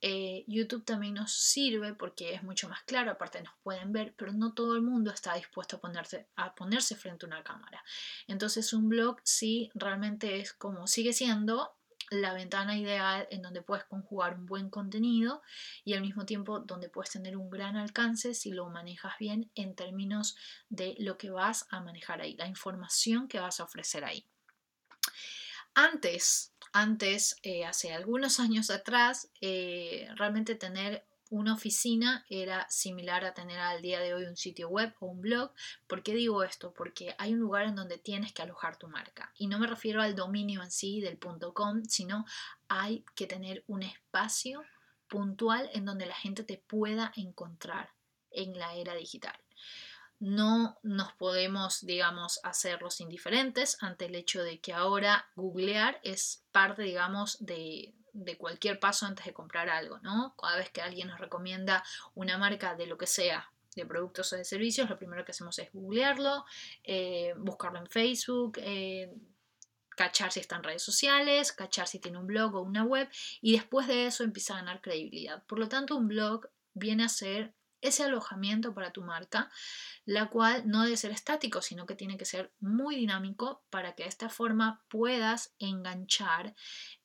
eh, 0.00 0.44
YouTube 0.46 0.84
también 0.84 1.14
nos 1.14 1.32
sirve 1.32 1.92
porque 1.92 2.34
es 2.34 2.44
mucho 2.44 2.68
más 2.68 2.84
claro, 2.84 3.10
aparte 3.10 3.42
nos 3.42 3.54
pueden 3.64 3.92
ver, 3.92 4.14
pero 4.16 4.32
no 4.32 4.54
todo 4.54 4.76
el 4.76 4.82
mundo 4.82 5.10
está 5.10 5.34
dispuesto 5.34 5.78
a 5.78 5.80
ponerse, 5.80 6.28
a 6.36 6.54
ponerse 6.54 6.94
frente 6.94 7.26
a 7.26 7.30
una 7.30 7.42
cámara. 7.42 7.82
Entonces 8.28 8.72
un 8.72 8.88
blog 8.88 9.16
sí 9.24 9.72
realmente 9.74 10.38
es 10.38 10.52
como 10.52 10.86
sigue 10.86 11.12
siendo 11.12 11.74
la 12.10 12.32
ventana 12.32 12.78
ideal 12.78 13.26
en 13.32 13.42
donde 13.42 13.60
puedes 13.60 13.84
conjugar 13.86 14.34
un 14.34 14.46
buen 14.46 14.70
contenido 14.70 15.42
y 15.82 15.94
al 15.94 16.00
mismo 16.00 16.26
tiempo 16.26 16.60
donde 16.60 16.88
puedes 16.88 17.10
tener 17.10 17.36
un 17.36 17.50
gran 17.50 17.74
alcance 17.74 18.34
si 18.34 18.52
lo 18.52 18.70
manejas 18.70 19.14
bien 19.18 19.50
en 19.56 19.74
términos 19.74 20.36
de 20.68 20.94
lo 21.00 21.18
que 21.18 21.30
vas 21.30 21.66
a 21.70 21.80
manejar 21.80 22.20
ahí, 22.20 22.36
la 22.36 22.46
información 22.46 23.26
que 23.26 23.40
vas 23.40 23.58
a 23.58 23.64
ofrecer 23.64 24.04
ahí. 24.04 24.24
Antes, 25.80 26.52
antes, 26.72 27.36
eh, 27.42 27.64
hace 27.64 27.92
algunos 27.92 28.40
años 28.40 28.70
atrás, 28.70 29.30
eh, 29.40 30.08
realmente 30.16 30.54
tener 30.54 31.04
una 31.30 31.52
oficina 31.52 32.24
era 32.30 32.66
similar 32.70 33.24
a 33.24 33.34
tener 33.34 33.58
al 33.58 33.82
día 33.82 34.00
de 34.00 34.14
hoy 34.14 34.24
un 34.24 34.36
sitio 34.36 34.68
web 34.68 34.94
o 35.00 35.06
un 35.06 35.20
blog. 35.20 35.52
¿Por 35.86 36.02
qué 36.02 36.14
digo 36.14 36.42
esto? 36.42 36.72
Porque 36.72 37.14
hay 37.18 37.34
un 37.34 37.40
lugar 37.40 37.66
en 37.66 37.74
donde 37.74 37.98
tienes 37.98 38.32
que 38.32 38.42
alojar 38.42 38.78
tu 38.78 38.88
marca. 38.88 39.32
Y 39.36 39.46
no 39.46 39.58
me 39.58 39.66
refiero 39.66 40.00
al 40.00 40.14
dominio 40.14 40.62
en 40.62 40.70
sí 40.70 41.00
del 41.00 41.18
.com, 41.18 41.84
sino 41.84 42.24
hay 42.68 43.04
que 43.14 43.26
tener 43.26 43.62
un 43.66 43.82
espacio 43.82 44.62
puntual 45.08 45.68
en 45.74 45.84
donde 45.84 46.06
la 46.06 46.14
gente 46.14 46.44
te 46.44 46.58
pueda 46.58 47.12
encontrar 47.16 47.90
en 48.30 48.58
la 48.58 48.74
era 48.74 48.94
digital 48.94 49.38
no 50.20 50.78
nos 50.82 51.12
podemos, 51.12 51.84
digamos, 51.86 52.40
hacer 52.42 52.82
los 52.82 53.00
indiferentes 53.00 53.76
ante 53.80 54.06
el 54.06 54.16
hecho 54.16 54.42
de 54.42 54.60
que 54.60 54.72
ahora 54.72 55.30
googlear 55.36 56.00
es 56.02 56.44
parte, 56.50 56.82
digamos, 56.82 57.44
de, 57.44 57.94
cualquier 58.36 58.80
paso 58.80 59.06
antes 59.06 59.26
de 59.26 59.32
comprar 59.32 59.68
algo, 59.70 59.98
¿no? 60.00 60.34
Cada 60.36 60.56
vez 60.56 60.70
que 60.70 60.82
alguien 60.82 61.08
nos 61.08 61.20
recomienda 61.20 61.84
una 62.14 62.36
marca 62.36 62.74
de 62.74 62.86
lo 62.86 62.98
que 62.98 63.06
sea, 63.06 63.52
de 63.76 63.86
productos 63.86 64.32
o 64.32 64.36
de 64.36 64.44
servicios, 64.44 64.90
lo 64.90 64.98
primero 64.98 65.24
que 65.24 65.30
hacemos 65.30 65.56
es 65.60 65.72
googlearlo, 65.72 66.44
eh, 66.82 67.34
buscarlo 67.36 67.78
en 67.78 67.86
Facebook, 67.86 68.58
eh, 68.60 69.14
cachar 69.96 70.32
si 70.32 70.40
está 70.40 70.56
en 70.56 70.64
redes 70.64 70.82
sociales, 70.82 71.52
cachar 71.52 71.86
si 71.86 72.00
tiene 72.00 72.18
un 72.18 72.26
blog 72.26 72.56
o 72.56 72.62
una 72.62 72.84
web 72.84 73.08
y 73.40 73.52
después 73.52 73.86
de 73.86 74.06
eso 74.06 74.24
empieza 74.24 74.54
a 74.54 74.58
ganar 74.58 74.80
credibilidad. 74.80 75.44
Por 75.44 75.60
lo 75.60 75.68
tanto, 75.68 75.96
un 75.96 76.08
blog 76.08 76.48
viene 76.74 77.04
a 77.04 77.08
ser 77.08 77.54
ese 77.80 78.04
alojamiento 78.04 78.74
para 78.74 78.92
tu 78.92 79.02
marca, 79.02 79.50
la 80.04 80.28
cual 80.30 80.66
no 80.66 80.84
debe 80.84 80.96
ser 80.96 81.10
estático, 81.10 81.62
sino 81.62 81.86
que 81.86 81.94
tiene 81.94 82.16
que 82.16 82.24
ser 82.24 82.52
muy 82.60 82.96
dinámico 82.96 83.62
para 83.70 83.94
que 83.94 84.04
de 84.04 84.08
esta 84.08 84.28
forma 84.28 84.82
puedas 84.88 85.54
enganchar 85.58 86.54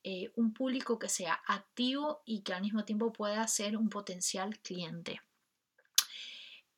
eh, 0.04 0.32
un 0.36 0.54
público 0.54 1.00
que 1.00 1.10
sea 1.10 1.42
activo 1.48 2.22
y 2.26 2.42
que 2.42 2.54
al 2.54 2.62
mismo 2.62 2.86
tiempo 2.86 3.12
pueda 3.14 3.48
ser 3.48 3.78
un 3.78 3.90
potencial 3.90 4.60
cliente. 4.60 5.22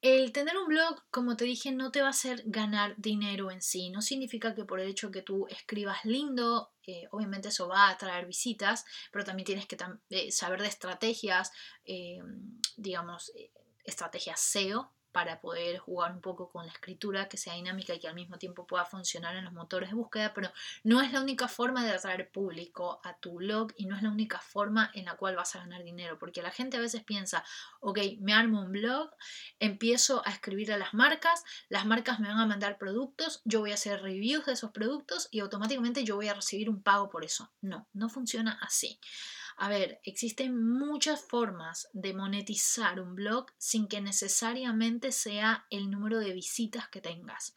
El 0.02 0.32
tener 0.32 0.56
un 0.58 0.68
blog, 0.68 1.02
como 1.10 1.36
te 1.36 1.46
dije, 1.46 1.72
no 1.72 1.92
te 1.92 2.02
va 2.02 2.08
a 2.08 2.12
hacer 2.12 2.44
ganar 2.46 2.94
dinero 2.98 3.50
en 3.50 3.62
sí. 3.62 3.90
No 3.90 4.04
significa 4.04 4.54
que 4.54 4.64
por 4.64 4.80
el 4.80 4.90
hecho 4.90 5.10
que 5.10 5.24
tú 5.24 5.48
escribas 5.48 6.06
lindo, 6.06 6.74
eh, 6.86 7.08
obviamente 7.10 7.48
eso 7.48 7.68
va 7.68 7.88
a 7.88 7.92
atraer 7.92 8.28
visitas, 8.28 8.86
pero 9.12 9.26
también 9.26 9.48
tienes 9.48 9.66
que 9.66 9.78
eh, 10.10 10.32
saber 10.32 10.62
de 10.62 10.68
estrategias, 10.68 11.52
digamos, 12.78 13.32
estrategia 13.86 14.36
SEO 14.36 14.92
para 15.16 15.40
poder 15.40 15.78
jugar 15.78 16.12
un 16.12 16.20
poco 16.20 16.50
con 16.50 16.66
la 16.66 16.74
escritura, 16.74 17.30
que 17.30 17.38
sea 17.38 17.54
dinámica 17.54 17.94
y 17.94 18.00
que 18.02 18.10
al 18.10 18.16
mismo 18.16 18.38
tiempo 18.38 18.68
pueda 18.68 18.84
funcionar 18.84 19.38
en 19.38 19.46
los 19.46 19.54
motores 19.54 19.88
de 19.88 19.96
búsqueda, 19.96 20.34
pero 20.34 20.52
no 20.84 21.00
es 21.00 21.14
la 21.14 21.22
única 21.22 21.48
forma 21.48 21.86
de 21.86 21.92
atraer 21.92 22.30
público 22.30 23.00
a 23.02 23.16
tu 23.16 23.36
blog 23.36 23.72
y 23.78 23.86
no 23.86 23.96
es 23.96 24.04
la 24.04 24.10
única 24.10 24.40
forma 24.40 24.92
en 24.94 25.06
la 25.06 25.16
cual 25.16 25.38
vas 25.38 25.56
a 25.56 25.60
ganar 25.60 25.86
dinero, 25.86 26.20
porque 26.20 26.42
la 26.42 26.52
gente 26.52 26.76
a 26.76 26.82
veces 26.82 27.06
piensa, 27.06 27.46
ok, 27.80 27.98
me 28.20 28.34
armo 28.34 28.60
un 28.60 28.74
blog, 28.74 29.10
empiezo 29.60 30.22
a 30.26 30.32
escribir 30.32 30.74
a 30.74 30.78
las 30.78 30.94
marcas, 30.94 31.46
las 31.70 31.86
marcas 31.86 32.20
me 32.20 32.28
van 32.28 32.40
a 32.40 32.46
mandar 32.46 32.78
productos, 32.78 33.42
yo 33.46 33.62
voy 33.62 33.72
a 33.72 33.76
hacer 33.76 34.02
reviews 34.02 34.46
de 34.46 34.52
esos 34.52 34.72
productos 34.72 35.30
y 35.32 35.40
automáticamente 35.40 36.04
yo 36.04 36.18
voy 36.18 36.28
a 36.28 36.34
recibir 36.34 36.70
un 36.70 36.84
pago 36.84 37.08
por 37.08 37.24
eso. 37.24 37.54
No, 37.62 37.88
no 37.94 38.10
funciona 38.10 38.60
así. 38.62 39.00
A 39.58 39.70
ver, 39.70 40.02
existen 40.04 40.62
muchas 40.62 41.24
formas 41.24 41.88
de 41.94 42.14
monetizar 42.14 43.00
un 43.00 43.16
blog 43.16 43.48
sin 43.58 43.88
que 43.88 44.02
necesariamente 44.02 45.12
sea 45.12 45.66
el 45.70 45.90
número 45.90 46.20
de 46.20 46.34
visitas 46.34 46.90
que 46.90 47.02
tengas. 47.02 47.56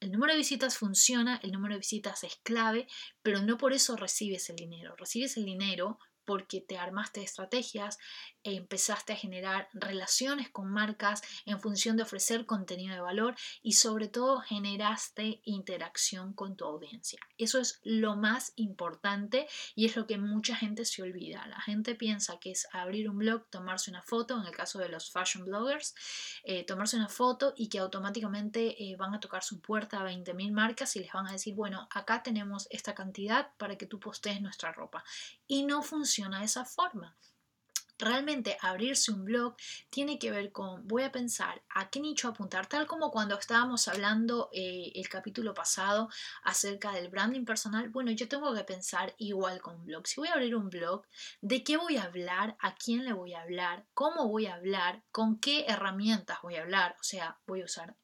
El 0.00 0.12
número 0.12 0.32
de 0.32 0.38
visitas 0.38 0.78
funciona, 0.78 1.40
el 1.42 1.50
número 1.50 1.74
de 1.74 1.80
visitas 1.80 2.22
es 2.24 2.36
clave, 2.42 2.86
pero 3.22 3.42
no 3.42 3.58
por 3.58 3.72
eso 3.72 3.96
recibes 3.96 4.48
el 4.50 4.56
dinero. 4.56 4.94
Recibes 4.96 5.36
el 5.36 5.44
dinero 5.44 5.98
porque 6.24 6.60
te 6.60 6.78
armaste 6.78 7.22
estrategias, 7.22 7.98
e 8.44 8.56
empezaste 8.56 9.14
a 9.14 9.16
generar 9.16 9.68
relaciones 9.72 10.50
con 10.50 10.70
marcas 10.70 11.22
en 11.46 11.60
función 11.60 11.96
de 11.96 12.02
ofrecer 12.02 12.44
contenido 12.44 12.94
de 12.94 13.00
valor 13.00 13.34
y 13.62 13.72
sobre 13.72 14.08
todo 14.08 14.40
generaste 14.40 15.40
interacción 15.44 16.34
con 16.34 16.54
tu 16.54 16.66
audiencia. 16.66 17.18
Eso 17.38 17.58
es 17.58 17.80
lo 17.84 18.16
más 18.16 18.52
importante 18.56 19.48
y 19.74 19.86
es 19.86 19.96
lo 19.96 20.06
que 20.06 20.18
mucha 20.18 20.54
gente 20.56 20.84
se 20.84 21.02
olvida. 21.02 21.46
La 21.46 21.60
gente 21.60 21.94
piensa 21.94 22.38
que 22.38 22.50
es 22.50 22.68
abrir 22.72 23.08
un 23.08 23.18
blog, 23.18 23.48
tomarse 23.48 23.90
una 23.90 24.02
foto, 24.02 24.38
en 24.38 24.46
el 24.46 24.54
caso 24.54 24.78
de 24.78 24.90
los 24.90 25.10
fashion 25.10 25.46
bloggers, 25.46 25.94
eh, 26.44 26.64
tomarse 26.64 26.96
una 26.96 27.08
foto 27.08 27.54
y 27.56 27.68
que 27.68 27.78
automáticamente 27.78 28.82
eh, 28.84 28.96
van 28.96 29.14
a 29.14 29.20
tocar 29.20 29.42
su 29.42 29.60
puerta 29.60 30.00
a 30.00 30.10
20.000 30.10 30.52
marcas 30.52 30.96
y 30.96 31.00
les 31.00 31.12
van 31.12 31.26
a 31.26 31.32
decir, 31.32 31.54
bueno, 31.54 31.88
acá 31.90 32.22
tenemos 32.22 32.66
esta 32.70 32.94
cantidad 32.94 33.52
para 33.56 33.76
que 33.78 33.86
tú 33.86 33.98
postees 33.98 34.42
nuestra 34.42 34.70
ropa. 34.72 35.02
Y 35.46 35.64
no 35.64 35.82
funciona 35.82 36.13
de 36.22 36.44
esa 36.44 36.64
forma. 36.64 37.16
Realmente 37.98 38.56
abrirse 38.60 39.12
un 39.12 39.24
blog 39.24 39.56
tiene 39.88 40.18
que 40.18 40.30
ver 40.30 40.50
con, 40.50 40.86
voy 40.86 41.04
a 41.04 41.12
pensar 41.12 41.62
a 41.70 41.90
qué 41.90 42.00
nicho 42.00 42.28
apuntar, 42.28 42.66
tal 42.66 42.86
como 42.86 43.10
cuando 43.10 43.38
estábamos 43.38 43.86
hablando 43.86 44.48
eh, 44.52 44.90
el 44.94 45.08
capítulo 45.08 45.54
pasado 45.54 46.08
acerca 46.42 46.92
del 46.92 47.08
branding 47.08 47.44
personal. 47.44 47.88
Bueno, 47.88 48.10
yo 48.10 48.28
tengo 48.28 48.52
que 48.54 48.64
pensar 48.64 49.14
igual 49.18 49.60
con 49.60 49.84
blog. 49.84 50.06
Si 50.06 50.20
voy 50.20 50.28
a 50.28 50.34
abrir 50.34 50.56
un 50.56 50.70
blog, 50.70 51.06
¿de 51.40 51.62
qué 51.62 51.76
voy 51.76 51.96
a 51.96 52.04
hablar? 52.04 52.56
¿A 52.60 52.74
quién 52.74 53.04
le 53.04 53.12
voy 53.12 53.34
a 53.34 53.42
hablar? 53.42 53.86
¿Cómo 53.94 54.28
voy 54.28 54.46
a 54.46 54.54
hablar? 54.54 55.02
¿Con 55.12 55.38
qué 55.38 55.66
herramientas 55.66 56.38
voy 56.42 56.56
a 56.56 56.62
hablar? 56.62 56.96
O 57.00 57.04
sea, 57.04 57.38
voy 57.46 57.62
a 57.62 57.66
usar 57.66 57.96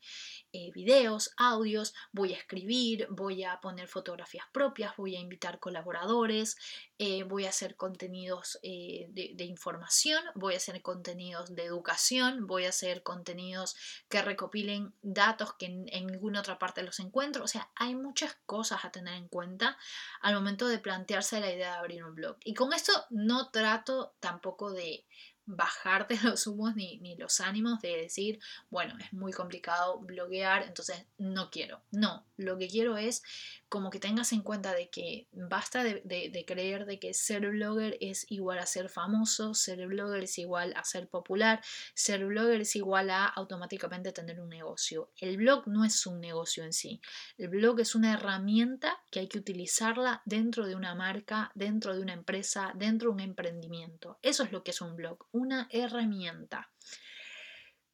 eh, 0.53 0.71
videos, 0.73 1.33
audios, 1.37 1.95
voy 2.13 2.35
a 2.35 2.37
escribir, 2.37 3.07
voy 3.11 3.45
a 3.45 3.61
poner 3.61 3.87
fotografías 3.87 4.47
propias, 4.53 4.97
voy 4.97 5.17
a 5.17 5.21
invitar 5.21 5.61
colaboradores, 5.61 6.57
eh, 6.99 7.23
voy 7.23 7.47
a 7.47 7.51
hacer 7.51 7.77
contenidos 7.77 8.59
eh, 8.63 9.07
de, 9.11 9.45
información, 9.45 10.23
voy 10.35 10.55
a 10.55 10.57
hacer 10.57 10.83
contenidos 10.83 11.55
de 11.55 11.65
educación, 11.65 12.47
voy 12.47 12.67
a 12.67 12.71
hacer 12.71 13.03
contenidos 13.03 13.77
que 14.09 14.23
recopilen 14.23 14.93
datos 15.03 15.55
que 15.55 15.67
en, 15.67 15.87
en 15.93 16.07
ninguna 16.09 16.41
otra 16.41 16.59
parte 16.59 16.83
los 16.83 17.01
encuentro. 17.01 17.45
O 17.45 17.49
sea, 17.49 17.71
hay 17.75 17.95
muchas 17.95 18.37
cosas 18.47 18.85
a 18.85 18.91
tener 18.91 19.15
en 19.15 19.29
cuenta 19.29 19.79
al 20.21 20.35
momento 20.35 20.69
de 20.69 20.79
plantearse 20.79 21.41
la 21.41 21.53
idea 21.53 21.73
de 21.73 21.79
abrir 21.79 22.05
un 22.05 22.15
blog. 22.15 22.37
Y 22.45 22.55
con 22.55 22.73
esto 22.73 22.93
no 23.11 23.51
trato 23.51 24.15
tampoco 24.21 24.73
de 24.73 25.07
bajarte 25.47 26.19
los 26.23 26.47
humos 26.47 26.77
ni, 26.77 26.99
ni, 26.99 27.17
los 27.17 27.41
ánimos 27.41 27.81
de 27.81 27.97
decir, 27.97 28.39
bueno, 28.71 28.97
es 28.99 29.13
muy 29.13 29.33
complicado 29.33 29.99
bloguear, 30.01 30.63
entonces 30.63 31.07
no 31.19 31.51
quiero. 31.51 31.83
No, 31.91 32.27
lo 32.37 32.59
que 32.59 32.69
quiero 32.69 32.97
es 32.97 33.23
como 33.71 33.89
que 33.89 34.01
tengas 34.01 34.33
en 34.33 34.43
cuenta 34.43 34.75
de 34.75 34.91
que 34.91 35.29
basta 35.33 35.85
de, 35.85 36.45
creer 36.45 36.87
de 36.87 36.99
que 36.99 37.15
ser 37.15 37.49
blogger 37.49 37.97
es 38.01 38.27
igual 38.29 38.59
a 38.59 38.67
ser 38.67 38.89
famoso, 38.89 39.55
ser 39.55 39.87
blogger 39.87 40.25
es 40.25 40.39
igual 40.39 40.75
a 40.77 40.83
ser 40.83 41.09
popular, 41.09 41.63
ser 41.95 42.27
blogger 42.27 42.63
es 42.63 42.75
igual 42.75 43.11
a 43.11 43.27
automáticamente 43.27 44.11
tener 44.11 44.41
un 44.41 44.49
negocio. 44.49 45.13
El 45.17 45.37
blog 45.37 45.69
no 45.69 45.85
es 45.85 46.05
un 46.05 46.21
negocio 46.21 46.65
en 46.65 46.73
sí. 46.73 47.01
El 47.39 47.49
blog 47.49 47.79
es 47.79 47.95
una 47.95 48.13
herramienta 48.13 49.01
que 49.09 49.21
hay 49.21 49.29
que 49.29 49.39
utilizarla 49.39 50.21
dentro 50.25 50.67
de 50.67 50.75
una 50.75 50.97
marca, 50.97 51.53
dentro 51.55 51.95
de 51.95 52.03
una 52.03 52.13
empresa, 52.13 52.73
dentro 52.75 53.11
de 53.11 53.15
un 53.15 53.21
emprendimiento. 53.21 54.19
Eso 54.21 54.43
es 54.43 54.51
lo 54.51 54.65
que 54.65 54.73
es 54.73 54.81
un 54.81 54.97
blog, 54.97 55.27
una 55.31 55.69
herramienta. 55.71 56.73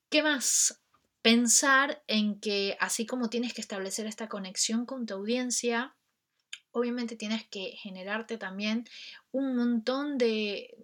¿Qué 0.08 0.22
más? 0.22 0.85
Pensar 1.26 2.04
en 2.06 2.38
que 2.38 2.76
así 2.78 3.04
como 3.04 3.28
tienes 3.28 3.52
que 3.52 3.60
establecer 3.60 4.06
esta 4.06 4.28
conexión 4.28 4.86
con 4.86 5.06
tu 5.06 5.14
audiencia, 5.14 5.96
obviamente 6.70 7.16
tienes 7.16 7.44
que 7.48 7.72
generarte 7.82 8.38
también 8.38 8.84
un 9.32 9.56
montón 9.56 10.18
de 10.18 10.76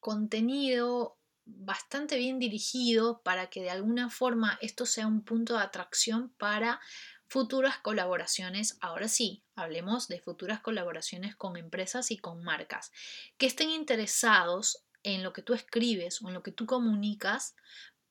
contenido 0.00 1.16
bastante 1.44 2.16
bien 2.16 2.40
dirigido 2.40 3.22
para 3.22 3.50
que 3.50 3.62
de 3.62 3.70
alguna 3.70 4.10
forma 4.10 4.58
esto 4.60 4.84
sea 4.84 5.06
un 5.06 5.22
punto 5.22 5.54
de 5.54 5.62
atracción 5.62 6.30
para 6.38 6.80
futuras 7.28 7.78
colaboraciones. 7.78 8.78
Ahora 8.80 9.06
sí, 9.06 9.44
hablemos 9.54 10.08
de 10.08 10.18
futuras 10.18 10.58
colaboraciones 10.58 11.36
con 11.36 11.56
empresas 11.56 12.10
y 12.10 12.18
con 12.18 12.42
marcas 12.42 12.90
que 13.38 13.46
estén 13.46 13.70
interesados 13.70 14.84
en 15.04 15.22
lo 15.22 15.32
que 15.32 15.42
tú 15.42 15.54
escribes 15.54 16.20
o 16.20 16.28
en 16.28 16.34
lo 16.34 16.42
que 16.42 16.50
tú 16.50 16.66
comunicas 16.66 17.54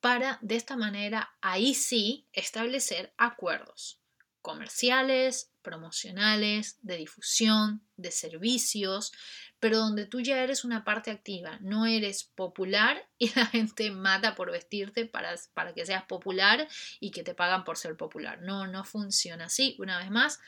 para 0.04 0.38
de 0.42 0.58
esta 0.58 0.76
manera 0.76 1.34
ahí 1.40 1.74
sí 1.74 2.28
establecer 2.34 3.14
acuerdos 3.16 4.02
comerciales, 4.42 5.50
promocionales, 5.62 6.78
de 6.82 6.98
difusión, 6.98 7.82
de 7.96 8.12
servicios, 8.12 9.14
pero 9.62 9.78
donde 9.78 10.06
tú 10.06 10.20
ya 10.20 10.44
eres 10.44 10.66
una 10.66 10.84
parte 10.84 11.10
activa, 11.10 11.58
no 11.62 11.86
eres 11.86 12.26
popular 12.26 13.08
y 13.18 13.34
la 13.34 13.46
gente 13.46 13.92
mata 13.92 14.36
por 14.36 14.52
vestirte 14.52 15.06
para, 15.06 15.36
para 15.54 15.74
que 15.74 15.86
seas 15.86 16.04
popular 16.04 16.68
y 17.00 17.12
que 17.12 17.24
te 17.24 17.34
pagan 17.34 17.64
por 17.64 17.78
ser 17.78 17.96
popular. 17.96 18.42
No, 18.42 18.68
no 18.68 18.84
funciona 18.84 19.46
así. 19.46 19.78
Una 19.80 20.00
vez 20.00 20.12
más, 20.12 20.42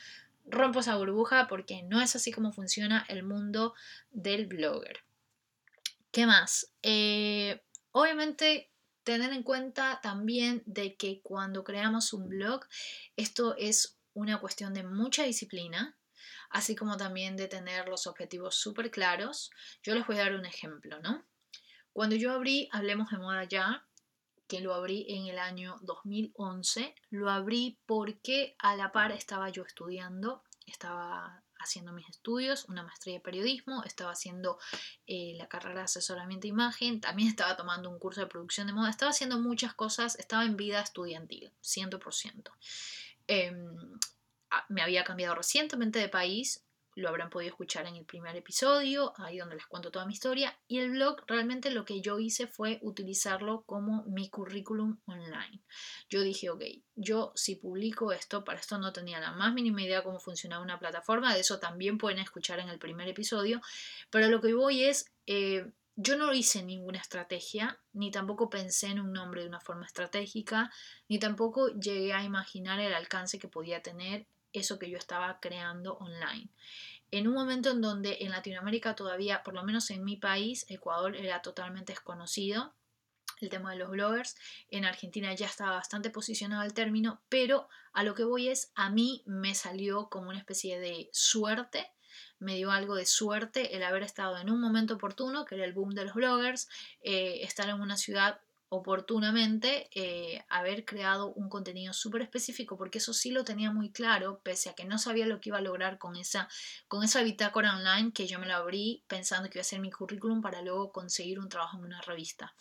rompo 0.44 0.80
esa 0.80 0.98
burbuja 0.98 1.46
porque 1.48 1.82
no 1.82 2.02
es 2.02 2.14
así 2.14 2.30
como 2.30 2.52
funciona 2.52 3.06
el 3.08 3.22
mundo 3.22 3.72
del 4.10 4.44
blogger. 4.44 5.02
¿Qué 6.10 6.26
más? 6.26 6.70
Eh, 6.82 7.62
obviamente 7.92 8.68
tener 9.06 9.32
en 9.32 9.44
cuenta 9.44 10.00
también 10.02 10.64
de 10.66 10.96
que 10.96 11.20
cuando 11.22 11.62
creamos 11.62 12.12
un 12.12 12.28
blog, 12.28 12.66
esto 13.16 13.54
es 13.56 13.96
una 14.14 14.40
cuestión 14.40 14.74
de 14.74 14.82
mucha 14.82 15.22
disciplina, 15.22 15.96
así 16.50 16.74
como 16.74 16.96
también 16.96 17.36
de 17.36 17.46
tener 17.46 17.88
los 17.88 18.08
objetivos 18.08 18.56
súper 18.56 18.90
claros. 18.90 19.52
Yo 19.84 19.94
les 19.94 20.04
voy 20.08 20.16
a 20.16 20.24
dar 20.24 20.34
un 20.34 20.44
ejemplo, 20.44 21.00
¿no? 21.02 21.24
Cuando 21.92 22.16
yo 22.16 22.32
abrí 22.32 22.68
Hablemos 22.72 23.08
de 23.10 23.18
Moda 23.18 23.44
Ya, 23.44 23.86
que 24.48 24.60
lo 24.60 24.74
abrí 24.74 25.06
en 25.08 25.28
el 25.28 25.38
año 25.38 25.76
2011, 25.82 26.92
lo 27.10 27.30
abrí 27.30 27.78
porque 27.86 28.56
a 28.58 28.74
la 28.74 28.90
par 28.90 29.12
estaba 29.12 29.50
yo 29.50 29.62
estudiando, 29.62 30.42
estaba 30.66 31.44
haciendo 31.58 31.92
mis 31.92 32.08
estudios, 32.08 32.66
una 32.66 32.82
maestría 32.82 33.14
de 33.14 33.20
periodismo, 33.20 33.82
estaba 33.84 34.12
haciendo 34.12 34.58
eh, 35.06 35.34
la 35.36 35.48
carrera 35.48 35.80
de 35.80 35.84
asesoramiento 35.84 36.42
de 36.42 36.48
imagen, 36.48 37.00
también 37.00 37.28
estaba 37.28 37.56
tomando 37.56 37.90
un 37.90 37.98
curso 37.98 38.20
de 38.20 38.26
producción 38.26 38.66
de 38.66 38.72
moda, 38.72 38.90
estaba 38.90 39.10
haciendo 39.10 39.38
muchas 39.38 39.74
cosas, 39.74 40.18
estaba 40.18 40.44
en 40.44 40.56
vida 40.56 40.80
estudiantil, 40.80 41.52
100%. 41.62 42.50
Em, 43.28 43.98
me 44.68 44.82
había 44.82 45.04
cambiado 45.04 45.34
recientemente 45.34 45.98
de 45.98 46.08
país, 46.08 46.65
lo 46.96 47.10
habrán 47.10 47.28
podido 47.28 47.50
escuchar 47.50 47.86
en 47.86 47.94
el 47.94 48.06
primer 48.06 48.34
episodio, 48.36 49.12
ahí 49.18 49.36
donde 49.36 49.56
les 49.56 49.66
cuento 49.66 49.90
toda 49.90 50.06
mi 50.06 50.14
historia. 50.14 50.58
Y 50.66 50.78
el 50.78 50.90
blog 50.90 51.22
realmente 51.26 51.70
lo 51.70 51.84
que 51.84 52.00
yo 52.00 52.18
hice 52.18 52.46
fue 52.46 52.78
utilizarlo 52.82 53.64
como 53.66 54.02
mi 54.04 54.30
currículum 54.30 54.98
online. 55.04 55.60
Yo 56.08 56.22
dije, 56.22 56.48
ok, 56.48 56.62
yo 56.94 57.32
si 57.34 57.56
publico 57.56 58.12
esto, 58.12 58.44
para 58.44 58.58
esto 58.58 58.78
no 58.78 58.94
tenía 58.94 59.20
la 59.20 59.32
más 59.32 59.52
mínima 59.52 59.82
idea 59.82 60.02
cómo 60.02 60.18
funcionaba 60.18 60.64
una 60.64 60.78
plataforma, 60.78 61.34
de 61.34 61.40
eso 61.40 61.58
también 61.58 61.98
pueden 61.98 62.18
escuchar 62.18 62.60
en 62.60 62.70
el 62.70 62.78
primer 62.78 63.08
episodio, 63.08 63.60
pero 64.10 64.28
lo 64.28 64.40
que 64.40 64.54
voy 64.54 64.84
es... 64.84 65.12
Eh, 65.26 65.70
yo 65.98 66.18
no 66.18 66.30
hice 66.34 66.62
ninguna 66.62 66.98
estrategia, 66.98 67.80
ni 67.94 68.10
tampoco 68.10 68.50
pensé 68.50 68.88
en 68.88 69.00
un 69.00 69.14
nombre 69.14 69.40
de 69.40 69.48
una 69.48 69.60
forma 69.60 69.86
estratégica, 69.86 70.70
ni 71.08 71.18
tampoco 71.18 71.68
llegué 71.68 72.12
a 72.12 72.22
imaginar 72.22 72.80
el 72.80 72.92
alcance 72.92 73.38
que 73.38 73.48
podía 73.48 73.82
tener 73.82 74.26
eso 74.58 74.78
que 74.78 74.90
yo 74.90 74.98
estaba 74.98 75.38
creando 75.40 75.94
online. 75.94 76.48
En 77.10 77.28
un 77.28 77.34
momento 77.34 77.70
en 77.70 77.80
donde 77.80 78.18
en 78.20 78.30
Latinoamérica 78.30 78.96
todavía, 78.96 79.42
por 79.42 79.54
lo 79.54 79.62
menos 79.62 79.90
en 79.90 80.04
mi 80.04 80.16
país, 80.16 80.66
Ecuador 80.68 81.16
era 81.16 81.40
totalmente 81.40 81.92
desconocido, 81.92 82.74
el 83.40 83.48
tema 83.48 83.72
de 83.72 83.78
los 83.78 83.90
bloggers. 83.90 84.36
En 84.70 84.84
Argentina 84.84 85.32
ya 85.34 85.46
estaba 85.46 85.72
bastante 85.72 86.10
posicionado 86.10 86.62
el 86.62 86.74
término, 86.74 87.22
pero 87.28 87.68
a 87.92 88.02
lo 88.02 88.14
que 88.14 88.24
voy 88.24 88.48
es, 88.48 88.72
a 88.74 88.90
mí 88.90 89.22
me 89.26 89.54
salió 89.54 90.08
como 90.08 90.30
una 90.30 90.38
especie 90.38 90.78
de 90.80 91.08
suerte, 91.12 91.90
me 92.38 92.56
dio 92.56 92.70
algo 92.70 92.94
de 92.94 93.06
suerte 93.06 93.76
el 93.76 93.82
haber 93.82 94.02
estado 94.02 94.38
en 94.38 94.50
un 94.50 94.60
momento 94.60 94.94
oportuno, 94.94 95.44
que 95.44 95.54
era 95.54 95.64
el 95.64 95.72
boom 95.72 95.90
de 95.90 96.04
los 96.04 96.14
bloggers, 96.14 96.68
eh, 97.00 97.40
estar 97.42 97.68
en 97.68 97.80
una 97.80 97.96
ciudad 97.96 98.40
oportunamente 98.68 99.88
eh, 99.94 100.44
haber 100.48 100.84
creado 100.84 101.32
un 101.32 101.48
contenido 101.48 101.92
súper 101.92 102.22
específico, 102.22 102.76
porque 102.76 102.98
eso 102.98 103.12
sí 103.12 103.30
lo 103.30 103.44
tenía 103.44 103.70
muy 103.70 103.92
claro, 103.92 104.40
pese 104.42 104.70
a 104.70 104.74
que 104.74 104.84
no 104.84 104.98
sabía 104.98 105.26
lo 105.26 105.40
que 105.40 105.50
iba 105.50 105.58
a 105.58 105.62
lograr 105.62 105.98
con 105.98 106.16
esa, 106.16 106.48
con 106.88 107.04
esa 107.04 107.22
bitácora 107.22 107.76
online 107.76 108.12
que 108.12 108.26
yo 108.26 108.38
me 108.38 108.46
la 108.46 108.56
abrí 108.56 109.04
pensando 109.06 109.48
que 109.48 109.58
iba 109.58 109.62
a 109.62 109.64
ser 109.64 109.80
mi 109.80 109.90
currículum 109.90 110.42
para 110.42 110.62
luego 110.62 110.92
conseguir 110.92 111.38
un 111.38 111.48
trabajo 111.48 111.78
en 111.78 111.84
una 111.84 112.00
revista. 112.00 112.54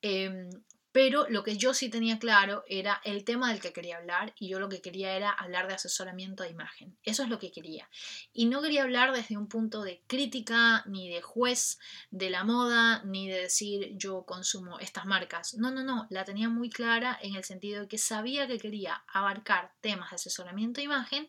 Em, 0.00 0.50
pero 0.98 1.28
lo 1.28 1.44
que 1.44 1.56
yo 1.56 1.74
sí 1.74 1.90
tenía 1.90 2.18
claro 2.18 2.64
era 2.66 3.00
el 3.04 3.22
tema 3.22 3.50
del 3.50 3.60
que 3.60 3.72
quería 3.72 3.98
hablar 3.98 4.34
y 4.36 4.48
yo 4.48 4.58
lo 4.58 4.68
que 4.68 4.82
quería 4.82 5.14
era 5.14 5.30
hablar 5.30 5.68
de 5.68 5.74
asesoramiento 5.74 6.42
de 6.42 6.50
imagen. 6.50 6.98
Eso 7.04 7.22
es 7.22 7.28
lo 7.28 7.38
que 7.38 7.52
quería. 7.52 7.88
Y 8.32 8.46
no 8.46 8.60
quería 8.60 8.82
hablar 8.82 9.12
desde 9.12 9.36
un 9.36 9.46
punto 9.46 9.84
de 9.84 10.02
crítica, 10.08 10.82
ni 10.86 11.08
de 11.08 11.22
juez 11.22 11.78
de 12.10 12.30
la 12.30 12.42
moda, 12.42 13.04
ni 13.04 13.28
de 13.28 13.42
decir 13.42 13.92
yo 13.96 14.24
consumo 14.24 14.80
estas 14.80 15.06
marcas. 15.06 15.54
No, 15.54 15.70
no, 15.70 15.84
no, 15.84 16.08
la 16.10 16.24
tenía 16.24 16.48
muy 16.48 16.68
clara 16.68 17.16
en 17.22 17.36
el 17.36 17.44
sentido 17.44 17.82
de 17.82 17.86
que 17.86 17.98
sabía 17.98 18.48
que 18.48 18.58
quería 18.58 19.04
abarcar 19.06 19.76
temas 19.80 20.10
de 20.10 20.16
asesoramiento 20.16 20.80
de 20.80 20.86
imagen 20.86 21.28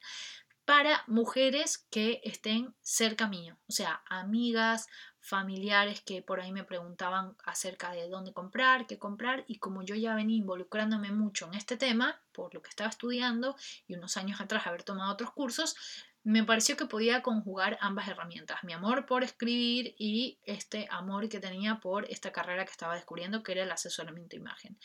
para 0.66 1.04
mujeres 1.06 1.78
que 1.92 2.22
estén 2.24 2.76
cerca 2.82 3.28
mío, 3.28 3.58
o 3.68 3.72
sea, 3.72 4.04
amigas, 4.08 4.88
familiares 5.30 6.02
que 6.02 6.22
por 6.24 6.40
ahí 6.40 6.52
me 6.52 6.64
preguntaban 6.64 7.36
acerca 7.46 7.92
de 7.92 8.10
dónde 8.10 8.34
comprar, 8.34 8.88
qué 8.88 8.98
comprar, 8.98 9.46
y 9.48 9.60
como 9.60 9.84
yo 9.84 9.96
ya 9.96 10.16
venía 10.16 10.38
involucrándome 10.38 11.12
mucho 11.12 11.46
en 11.48 11.54
este 11.54 11.78
tema, 11.78 12.20
por 12.32 12.54
lo 12.54 12.62
que 12.62 12.70
estaba 12.70 12.90
estudiando 12.90 13.56
y 13.88 13.94
unos 13.94 14.18
años 14.18 14.42
atrás 14.42 14.66
haber 14.66 14.84
tomado 14.84 15.14
otros 15.14 15.32
cursos, 15.32 15.76
me 16.24 16.44
pareció 16.44 16.76
que 16.76 16.86
podía 16.86 17.22
conjugar 17.22 17.78
ambas 17.80 18.08
herramientas, 18.08 18.64
mi 18.64 18.74
amor 18.74 19.06
por 19.06 19.24
escribir 19.24 19.96
y 19.98 20.40
este 20.44 20.88
amor 20.90 21.30
que 21.30 21.40
tenía 21.40 21.80
por 21.80 22.06
esta 22.06 22.32
carrera 22.32 22.66
que 22.66 22.72
estaba 22.72 22.96
descubriendo, 22.96 23.44
que 23.44 23.52
era 23.54 23.64
el 23.64 23.72
asesoramiento 23.72 24.36
imagen. 24.36 24.78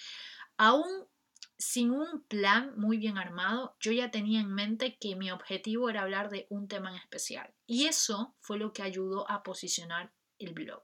Aún 0.59 1.09
sin 1.57 1.91
un 1.91 2.23
plan 2.25 2.75
muy 2.77 2.99
bien 2.99 3.17
armado, 3.17 3.77
yo 3.81 3.93
ya 3.93 4.11
tenía 4.11 4.41
en 4.41 4.53
mente 4.53 4.97
que 5.01 5.17
mi 5.17 5.31
objetivo 5.31 5.89
era 5.89 6.03
hablar 6.03 6.29
de 6.29 6.47
un 6.51 6.69
tema 6.69 6.91
en 6.91 6.97
especial. 6.97 7.55
Y 7.67 7.87
eso 7.87 8.35
fue 8.41 8.59
lo 8.59 8.73
que 8.73 8.83
ayudó 8.83 9.31
a 9.31 9.43
posicionar 9.43 10.13
el 10.39 10.53
blog. 10.53 10.83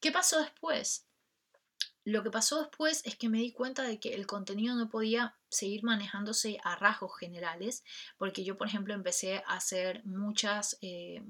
¿Qué 0.00 0.10
pasó 0.12 0.40
después? 0.40 1.06
Lo 2.04 2.24
que 2.24 2.30
pasó 2.30 2.60
después 2.60 3.02
es 3.04 3.16
que 3.16 3.28
me 3.28 3.38
di 3.38 3.52
cuenta 3.52 3.84
de 3.84 4.00
que 4.00 4.14
el 4.14 4.26
contenido 4.26 4.74
no 4.74 4.88
podía 4.88 5.36
seguir 5.48 5.84
manejándose 5.84 6.58
a 6.64 6.74
rasgos 6.74 7.16
generales, 7.16 7.84
porque 8.18 8.42
yo, 8.42 8.58
por 8.58 8.66
ejemplo, 8.66 8.94
empecé 8.94 9.36
a 9.46 9.54
hacer 9.54 10.04
muchos 10.04 10.76
eh, 10.80 11.22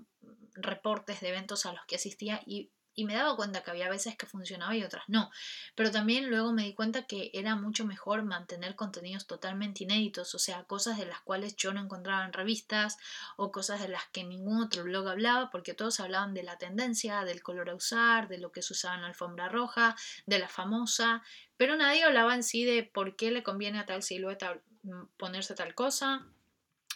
reportes 0.55 1.21
de 1.21 1.29
eventos 1.29 1.67
a 1.67 1.73
los 1.73 1.85
que 1.87 1.97
asistía 1.97 2.41
y 2.47 2.71
y 2.95 3.05
me 3.05 3.15
daba 3.15 3.37
cuenta 3.37 3.63
que 3.63 3.71
había 3.71 3.89
veces 3.89 4.17
que 4.17 4.27
funcionaba 4.27 4.77
y 4.77 4.85
otras 4.85 5.05
no. 5.09 5.31
Pero 5.75 5.91
también 5.91 6.29
luego 6.29 6.53
me 6.53 6.65
di 6.65 6.75
cuenta 6.75 7.07
que 7.07 7.31
era 7.33 7.57
mucho 7.57 7.85
mejor 7.85 8.23
mantener 8.23 8.77
contenidos 8.77 9.27
totalmente 9.27 9.85
inéditos, 9.85 10.35
o 10.35 10.39
sea, 10.39 10.65
cosas 10.65 10.99
de 10.99 11.07
las 11.07 11.21
cuales 11.21 11.57
yo 11.57 11.73
no 11.73 11.81
encontraba 11.81 12.25
en 12.25 12.33
revistas 12.33 12.99
o 13.37 13.53
cosas 13.53 13.81
de 13.81 13.89
las 13.89 14.05
que 14.13 14.25
ningún 14.25 14.63
otro 14.63 14.85
blog 14.85 15.09
hablaba, 15.09 15.51
porque 15.51 15.75
todos 15.75 16.01
hablaban 16.01 16.35
de 16.35 16.43
la 16.43 16.59
tendencia, 16.59 17.25
del 17.25 17.43
color 17.43 17.71
a 17.71 17.75
usar, 17.75 18.29
de 18.29 18.39
lo 18.39 18.53
que 18.53 18.63
se 18.63 18.73
usaba 18.73 18.97
en 18.97 19.03
la 19.03 19.09
alfombra 19.09 19.49
roja, 19.49 19.97
de 20.27 20.39
la 20.39 20.49
famosa, 20.49 21.23
pero 21.57 21.77
nadie 21.77 22.05
hablaba 22.05 22.35
en 22.35 22.43
sí 22.43 22.65
de 22.65 22.83
por 22.83 23.17
qué 23.17 23.31
le 23.31 23.43
conviene 23.43 23.79
a 23.79 23.87
tal 23.87 24.03
silueta 24.03 24.61
mm, 24.83 25.05
ponerse 25.17 25.55
tal 25.55 25.75
cosa 25.75 26.27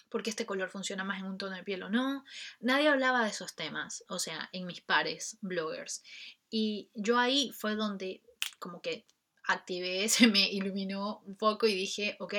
porque 0.09 0.31
este 0.31 0.47
color 0.47 0.69
funciona 0.69 1.05
más 1.05 1.21
en 1.21 1.27
un 1.27 1.39
tono 1.39 1.57
de 1.57 1.63
piel 1.63 1.83
o 1.83 1.91
no. 1.91 2.25
Nadie 2.61 2.89
hablaba 2.89 3.25
de 3.25 3.31
esos 3.31 3.55
temas, 3.55 4.05
o 4.09 4.19
sea, 4.19 4.49
en 4.53 4.67
mis 4.67 4.81
pares 4.81 5.39
bloggers. 5.41 6.03
Y 6.51 6.91
yo 6.95 7.19
ahí 7.19 7.53
fue 7.53 7.75
donde 7.75 8.23
como 8.59 8.81
que 8.81 9.07
activé, 9.47 10.09
se 10.09 10.27
me 10.27 10.49
iluminó 10.49 11.21
un 11.27 11.37
poco 11.37 11.67
y 11.67 11.75
dije, 11.75 12.17
ok, 12.21 12.35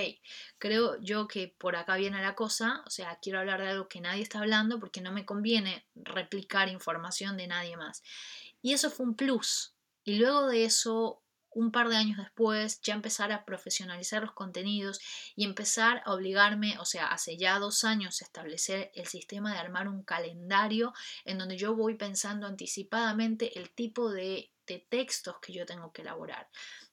creo 0.57 0.99
yo 1.01 1.27
que 1.27 1.53
por 1.57 1.75
acá 1.75 1.95
viene 1.95 2.21
la 2.21 2.35
cosa, 2.35 2.83
o 2.85 2.89
sea, 2.89 3.17
quiero 3.21 3.39
hablar 3.39 3.61
de 3.61 3.69
algo 3.69 3.87
que 3.87 4.01
nadie 4.01 4.21
está 4.21 4.39
hablando 4.39 4.79
porque 4.79 5.01
no 5.01 5.11
me 5.11 5.25
conviene 5.25 5.85
replicar 5.95 6.69
información 6.69 7.37
de 7.37 7.47
nadie 7.47 7.77
más. 7.77 8.03
Y 8.61 8.73
eso 8.73 8.89
fue 8.89 9.05
un 9.05 9.15
plus. 9.15 9.73
Y 10.03 10.15
luego 10.15 10.47
de 10.47 10.65
eso 10.65 11.21
un 11.57 11.71
par 11.71 11.89
de 11.89 11.95
años 11.95 12.19
después 12.19 12.79
ya 12.81 12.93
empezar 12.93 13.31
a 13.31 13.43
profesionalizar 13.43 14.21
los 14.21 14.33
contenidos 14.33 14.99
y 15.35 15.43
empezar 15.43 16.03
a 16.05 16.13
obligarme, 16.13 16.77
o 16.77 16.85
sea, 16.85 17.07
hace 17.07 17.35
ya 17.35 17.57
dos 17.57 17.83
años 17.83 18.21
establecer 18.21 18.91
el 18.93 19.07
sistema 19.07 19.51
de 19.51 19.57
armar 19.57 19.87
un 19.87 20.03
calendario 20.03 20.93
en 21.25 21.39
donde 21.39 21.57
yo 21.57 21.75
voy 21.75 21.95
pensando 21.95 22.45
anticipadamente 22.45 23.57
el 23.57 23.71
tipo 23.71 24.11
de, 24.11 24.51
de 24.67 24.85
textos 24.87 25.37
que 25.41 25.51
yo 25.51 25.65
tengo 25.65 25.91
que 25.91 26.03
elaborar. 26.03 26.47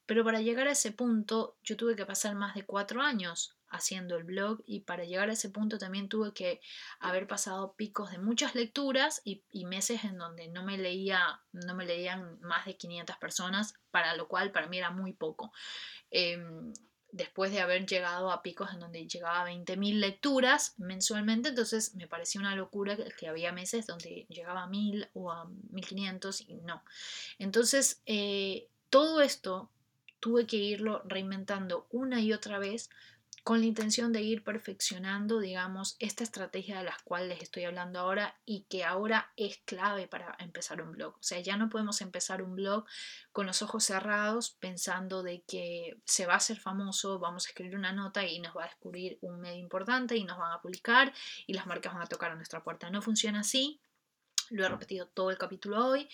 Pero 0.06 0.24
para 0.24 0.40
llegar 0.40 0.66
a 0.66 0.72
ese 0.72 0.92
punto 0.92 1.58
yo 1.62 1.76
tuve 1.76 1.94
que 1.94 2.06
pasar 2.06 2.34
más 2.34 2.54
de 2.54 2.64
cuatro 2.64 3.02
años 3.02 3.54
haciendo 3.74 4.16
el 4.16 4.24
blog 4.24 4.62
y 4.66 4.80
para 4.80 5.04
llegar 5.04 5.28
a 5.28 5.32
ese 5.32 5.50
punto 5.50 5.78
también 5.78 6.08
tuve 6.08 6.32
que 6.32 6.60
haber 7.00 7.26
pasado 7.26 7.74
picos 7.76 8.10
de 8.10 8.18
muchas 8.18 8.54
lecturas 8.54 9.20
y, 9.24 9.42
meses 9.66 10.04
en 10.04 10.18
donde 10.18 10.48
no 10.48 10.62
me 10.62 10.78
leía 10.78 11.40
no 11.52 11.74
me 11.74 11.86
leían 11.86 12.38
más 12.40 12.66
de 12.66 12.76
500 12.76 13.16
personas 13.16 13.74
para 13.90 14.14
lo 14.14 14.28
cual 14.28 14.52
para 14.52 14.68
mí 14.68 14.78
era 14.78 14.90
muy 14.90 15.12
poco 15.12 15.52
em, 16.10 16.72
después 17.14 17.52
de 17.52 17.60
haber 17.60 17.86
llegado 17.86 18.30
a 18.30 18.42
picos 18.42 18.72
en 18.72 18.80
donde 18.80 19.06
llegaba 19.06 19.42
a 19.42 19.48
20.000 19.48 20.00
lecturas 20.00 20.74
mensualmente, 20.78 21.50
entonces 21.50 21.94
me 21.94 22.08
parecía 22.08 22.40
una 22.40 22.56
locura 22.56 22.96
que, 23.16 23.28
había 23.28 23.52
meses 23.52 23.86
donde 23.86 24.26
llegaba 24.28 24.64
a 24.64 24.66
1.000 24.66 25.10
o 25.14 25.30
a 25.30 25.46
1.500 25.46 26.44
y 26.48 26.54
no. 26.56 26.82
Entonces, 27.38 28.02
eh, 28.06 28.68
todo 28.90 29.20
esto 29.20 29.70
tuve 30.18 30.46
que 30.46 30.56
irlo 30.56 31.02
reinventando 31.04 31.86
una 31.90 32.20
y 32.20 32.32
otra 32.32 32.58
vez 32.58 32.88
con 33.44 33.60
la 33.60 33.66
intención 33.66 34.10
de 34.10 34.22
ir 34.22 34.42
perfeccionando, 34.42 35.38
digamos, 35.38 35.96
esta 35.98 36.24
estrategia 36.24 36.78
de 36.78 36.84
la 36.84 36.96
cual 37.04 37.28
les 37.28 37.42
estoy 37.42 37.64
hablando 37.64 38.00
ahora 38.00 38.40
y 38.46 38.62
que 38.70 38.84
ahora 38.84 39.32
es 39.36 39.58
clave 39.66 40.08
para 40.08 40.34
empezar 40.38 40.80
un 40.80 40.92
blog. 40.92 41.14
O 41.16 41.22
sea, 41.22 41.38
ya 41.40 41.58
no 41.58 41.68
podemos 41.68 42.00
empezar 42.00 42.42
un 42.42 42.56
blog 42.56 42.86
con 43.32 43.44
los 43.44 43.60
ojos 43.60 43.84
cerrados 43.84 44.56
pensando 44.60 45.22
de 45.22 45.42
que 45.42 46.00
se 46.06 46.24
va 46.24 46.32
a 46.32 46.38
hacer 46.38 46.58
famoso, 46.58 47.18
vamos 47.18 47.44
a 47.44 47.50
escribir 47.50 47.76
una 47.76 47.92
nota 47.92 48.26
y 48.26 48.40
nos 48.40 48.56
va 48.56 48.64
a 48.64 48.68
descubrir 48.68 49.18
un 49.20 49.38
medio 49.40 49.60
importante 49.60 50.16
y 50.16 50.24
nos 50.24 50.38
van 50.38 50.52
a 50.52 50.62
publicar 50.62 51.12
y 51.46 51.52
las 51.52 51.66
marcas 51.66 51.92
van 51.92 52.02
a 52.02 52.06
tocar 52.06 52.32
a 52.32 52.36
nuestra 52.36 52.64
puerta. 52.64 52.88
No 52.88 53.02
funciona 53.02 53.40
así 53.40 53.82
lo 54.50 54.64
he 54.64 54.68
repetido 54.68 55.06
todo 55.08 55.30
el 55.30 55.38
capítulo 55.38 55.86
hoy, 55.86 56.08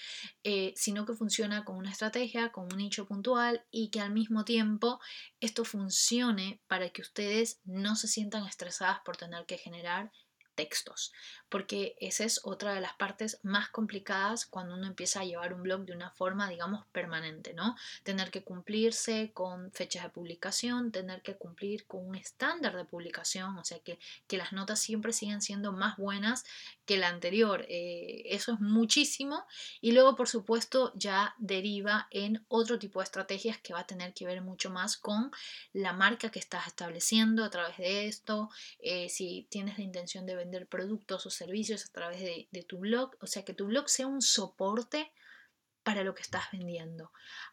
eh, 0.45 0.73
sino 0.77 1.07
que 1.07 1.15
funciona 1.15 1.65
con 1.65 1.77
una 1.77 1.91
estrategia, 1.91 2.53
con 2.53 2.65
un 2.73 2.79
nicho 2.79 3.07
puntual 3.07 3.65
y 3.71 3.91
que 3.91 4.01
al 4.01 4.13
mismo 4.13 4.45
tiempo 4.45 5.01
esto 5.41 5.65
funcione 5.65 6.63
para 6.67 6.91
que 6.91 7.03
ustedes 7.03 7.61
no 7.65 7.97
se 7.97 8.09
sientan 8.09 8.47
estresadas 8.47 9.01
por 9.05 9.17
tener 9.17 9.47
que 9.47 9.59
generar 9.59 10.13
textos, 10.61 11.11
porque 11.49 11.97
esa 12.01 12.25
es 12.25 12.43
otra 12.45 12.75
de 12.75 12.83
las 12.83 12.93
partes 12.93 13.39
más 13.43 13.71
complicadas 13.71 14.45
cuando 14.45 14.75
uno 14.75 14.87
empieza 14.87 15.21
a 15.21 15.25
llevar 15.25 15.55
un 15.55 15.63
blog 15.63 15.87
de 15.87 15.95
una 15.95 16.11
forma, 16.11 16.51
digamos, 16.51 16.85
permanente, 16.93 17.55
¿no? 17.55 17.77
Tener 18.03 18.31
que 18.31 18.43
cumplirse 18.43 19.31
con 19.33 19.73
fechas 19.73 20.03
de 20.03 20.11
publicación, 20.11 20.93
tener 20.93 21.23
que 21.23 21.37
cumplir 21.37 21.87
con 21.87 22.07
un 22.07 22.15
estándar 22.15 22.77
de 22.77 22.85
publicación, 22.85 23.57
o 23.57 23.65
sea, 23.65 23.79
que, 23.79 23.99
que 24.29 24.37
las 24.37 24.53
notas 24.53 24.81
siempre 24.81 25.15
sigan 25.15 25.41
siendo 25.41 25.73
más 25.73 25.97
buenas 25.97 26.45
que 26.85 26.99
la 26.99 27.09
anterior. 27.09 27.65
Eh, 27.71 28.25
eso 28.27 28.53
es 28.53 28.61
muchísimo 28.61 29.47
y 29.81 29.93
luego, 29.93 30.17
por 30.17 30.29
supuesto, 30.29 30.93
ya 30.95 31.35
deriva 31.39 32.07
en 32.11 32.45
otro 32.49 32.79
tipo 32.79 33.01
de 33.01 33.05
estrategias 33.05 33.57
que 33.59 33.73
va 33.73 33.81
a 33.81 33.87
tener 33.87 34.13
que 34.13 34.27
ver 34.27 34.43
mucho 34.43 34.69
más 34.69 34.99
con 34.99 35.31
la 35.73 35.95
marca 35.95 36.31
que 36.31 36.39
estás 36.39 36.67
estableciendo 36.67 37.45
a 37.45 37.51
través 37.51 37.79
de 37.79 38.07
esto, 38.09 38.51
eh, 38.81 39.09
si 39.09 39.47
tienes 39.49 39.79
la 39.79 39.85
intención 39.85 40.27
de 40.27 40.37
vender 40.37 40.50
productos 40.69 41.27
o 41.27 41.31
servicios 41.31 41.87
a 41.87 41.93
través 41.93 42.21
de, 42.21 42.63
tu 42.65 42.79
blog, 42.79 43.17
o 43.21 43.27
sea, 43.27 43.45
que 43.45 43.55
tu 43.55 43.67
blog 43.67 43.89
sea 43.89 44.07
un 44.07 44.23
soporte 44.23 45.13
para 45.83 46.05
lo 46.05 46.15
que 46.15 46.23
estás 46.23 46.45
vendiendo. 46.53 47.13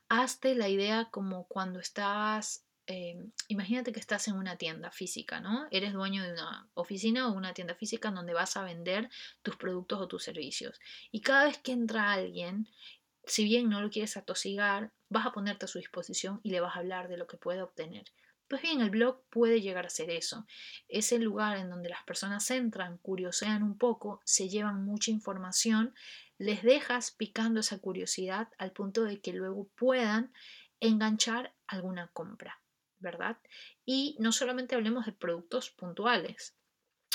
Hazte 0.10 0.56
la 0.56 0.70
idea 0.70 1.10
como 1.12 1.48
cuando 1.48 1.80
estás, 1.80 2.66
em, 2.86 3.32
imagínate 3.48 3.92
que 3.92 4.00
estás 4.00 4.28
en 4.28 4.36
una 4.36 4.58
tienda 4.58 4.92
física, 4.92 5.40
¿no? 5.40 5.68
Eres 5.72 5.94
dueño 5.94 6.24
de 6.24 6.34
una 6.34 6.70
oficina 6.74 7.28
o 7.28 7.34
una 7.34 7.54
tienda 7.54 7.76
física 7.76 8.12
donde 8.12 8.34
vas 8.34 8.58
a 8.58 8.64
vender 8.64 9.10
tus 9.42 9.56
productos 9.56 10.02
o 10.02 10.08
tus 10.08 10.24
servicios. 10.24 10.80
Y 11.12 11.22
cada 11.22 11.46
vez 11.46 11.58
que 11.58 11.72
entra 11.72 12.12
alguien, 12.12 12.68
si 13.26 13.44
bien 13.44 13.70
no 13.70 13.82
lo 13.82 13.90
quieres 13.90 14.18
atosigar, 14.18 14.92
vas 15.10 15.26
a 15.26 15.32
ponerte 15.32 15.66
a 15.66 15.68
su 15.68 15.80
disposición 15.80 16.40
y 16.44 16.52
le 16.52 16.60
vas 16.60 16.76
a 16.76 16.80
hablar 16.80 17.08
de 17.08 17.18
lo 17.18 17.28
que 17.28 17.38
puede 17.38 17.62
obtener. 17.62 18.06
Pues 18.48 18.62
bien, 18.62 18.80
el 18.82 18.90
blog 18.90 19.24
puede 19.30 19.62
llegar 19.62 19.86
a 19.86 19.90
ser 19.90 20.10
eso. 20.10 20.46
Es 20.88 21.12
el 21.12 21.24
lugar 21.24 21.58
en 21.58 21.70
donde 21.70 21.90
las 21.90 22.04
personas 22.04 22.50
entran, 22.50 22.98
curiosean 22.98 23.62
un 23.62 23.78
poco, 23.78 24.22
se 24.24 24.48
llevan 24.48 24.86
mucha 24.86 25.12
información, 25.12 25.94
les 26.38 26.64
dejas 26.64 27.12
picando 27.12 27.60
esa 27.60 27.80
curiosidad 27.80 28.50
al 28.58 28.72
punto 28.72 29.04
de 29.04 29.20
que 29.20 29.34
luego 29.34 29.68
puedan 29.76 30.32
enganchar 30.80 31.54
alguna 31.66 32.08
compra, 32.14 32.62
¿verdad? 33.00 33.38
Y 33.86 34.16
no 34.20 34.32
solamente 34.32 34.76
hablemos 34.76 35.06
de 35.06 35.12
productos 35.12 35.70
puntuales, 35.70 36.57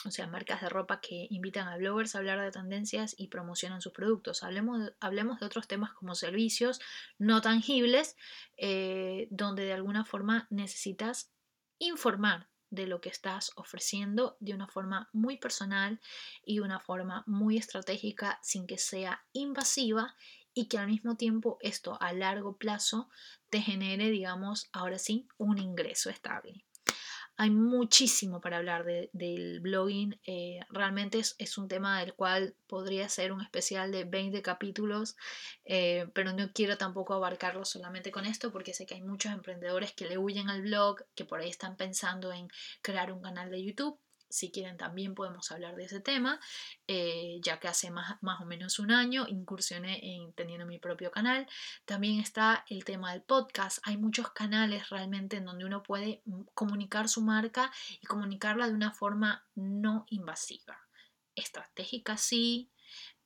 o 0.04 0.10
sea, 0.10 0.26
marcas 0.26 0.60
de 0.60 0.68
ropa 0.68 1.00
que 1.00 1.26
invitan 1.30 1.68
a 1.68 1.76
bloggers 1.76 2.14
a 2.14 2.18
hablar 2.18 2.40
de 2.40 2.50
tendencias 2.50 3.14
y 3.16 3.28
promocionan 3.28 3.80
sus 3.80 3.92
productos. 3.92 4.42
Hablemos 4.42 4.80
de, 4.80 4.94
hablemos 5.00 5.40
de 5.40 5.46
otros 5.46 5.68
temas 5.68 5.92
como 5.92 6.14
servicios 6.14 6.80
no 7.18 7.40
tangibles, 7.40 8.16
eh, 8.56 9.28
donde 9.30 9.64
de 9.64 9.72
alguna 9.72 10.04
forma 10.04 10.46
necesitas 10.50 11.32
informar 11.78 12.48
de 12.70 12.86
lo 12.86 13.00
que 13.00 13.10
estás 13.10 13.52
ofreciendo 13.56 14.36
de 14.40 14.54
una 14.54 14.66
forma 14.66 15.10
muy 15.12 15.36
personal 15.36 16.00
y 16.42 16.56
de 16.56 16.62
una 16.62 16.80
forma 16.80 17.22
muy 17.26 17.58
estratégica 17.58 18.38
sin 18.42 18.66
que 18.66 18.78
sea 18.78 19.24
invasiva 19.32 20.16
y 20.54 20.66
que 20.66 20.78
al 20.78 20.86
mismo 20.86 21.16
tiempo 21.16 21.58
esto 21.60 22.00
a 22.00 22.12
largo 22.12 22.56
plazo 22.56 23.08
te 23.50 23.60
genere, 23.60 24.10
digamos, 24.10 24.68
ahora 24.72 24.98
sí, 24.98 25.28
un 25.36 25.58
ingreso 25.58 26.08
estable. 26.08 26.64
Hay 27.36 27.50
muchísimo 27.50 28.40
para 28.40 28.58
hablar 28.58 28.84
del 28.84 29.60
blogging. 29.60 30.20
Eh, 30.26 30.60
realmente 30.70 31.18
es, 31.18 31.58
un 31.58 31.66
tema 31.66 32.00
del 32.00 32.14
cual 32.14 32.54
podría 32.66 33.08
ser 33.08 33.32
un 33.32 33.40
especial 33.40 33.90
de 33.90 34.04
20 34.04 34.42
capítulos, 34.42 35.16
eh, 35.64 36.06
pero 36.14 36.32
no 36.32 36.52
quiero 36.52 36.76
tampoco 36.76 37.14
abarcarlo 37.14 37.64
solamente 37.64 38.12
con 38.12 38.26
esto 38.26 38.52
porque 38.52 38.74
sé 38.74 38.86
que 38.86 38.94
hay 38.94 39.02
muchos 39.02 39.32
emprendedores 39.32 39.92
que 39.92 40.06
le 40.06 40.18
huyen 40.18 40.50
al 40.50 40.62
blog, 40.62 41.04
que 41.14 41.24
por 41.24 41.40
ahí 41.40 41.48
están 41.48 41.76
pensando 41.76 42.32
en 42.32 42.48
crear 42.82 43.12
un 43.12 43.22
canal 43.22 43.50
de 43.50 43.64
YouTube 43.64 43.98
si 44.32 44.50
quieren 44.50 44.78
también 44.78 45.14
podemos 45.14 45.52
hablar 45.52 45.76
de 45.76 45.84
ese 45.84 46.00
tema, 46.00 46.40
eh, 46.86 47.38
ya 47.42 47.60
que 47.60 47.68
hace 47.68 47.90
más, 47.90 48.16
más, 48.22 48.40
o 48.40 48.46
menos 48.46 48.78
un 48.78 48.90
año 48.90 49.26
incursioné 49.28 50.00
en 50.02 50.32
teniendo 50.32 50.64
mi 50.64 50.78
propio 50.78 51.10
canal. 51.10 51.46
También 51.84 52.18
está 52.18 52.64
el 52.70 52.82
tema 52.84 53.12
del 53.12 53.20
podcast. 53.20 53.80
Hay 53.82 53.98
muchos 53.98 54.30
canales 54.30 54.88
realmente 54.88 55.36
en 55.36 55.44
donde 55.44 55.66
uno 55.66 55.82
puede 55.82 56.22
mm, 56.24 56.44
comunicar 56.54 57.10
su 57.10 57.20
marca 57.20 57.70
y 58.00 58.06
comunicarla 58.06 58.68
de 58.68 58.74
una 58.74 58.90
forma 58.90 59.44
no 59.54 60.06
invasiva. 60.08 60.78
Estratégica 61.34 62.16
sí, 62.16 62.70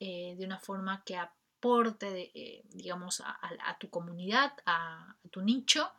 eh, 0.01 0.35
de 0.37 0.45
una 0.45 0.59
forma 0.59 1.05
que 1.05 1.17
aporte, 1.17 2.33
eh, 2.35 2.65
digamos, 2.65 3.23
a, 3.25 3.79
tu 3.79 3.91
comunidad, 3.91 4.55
a 4.67 5.17
tu 5.31 5.41
nicho 5.41 5.93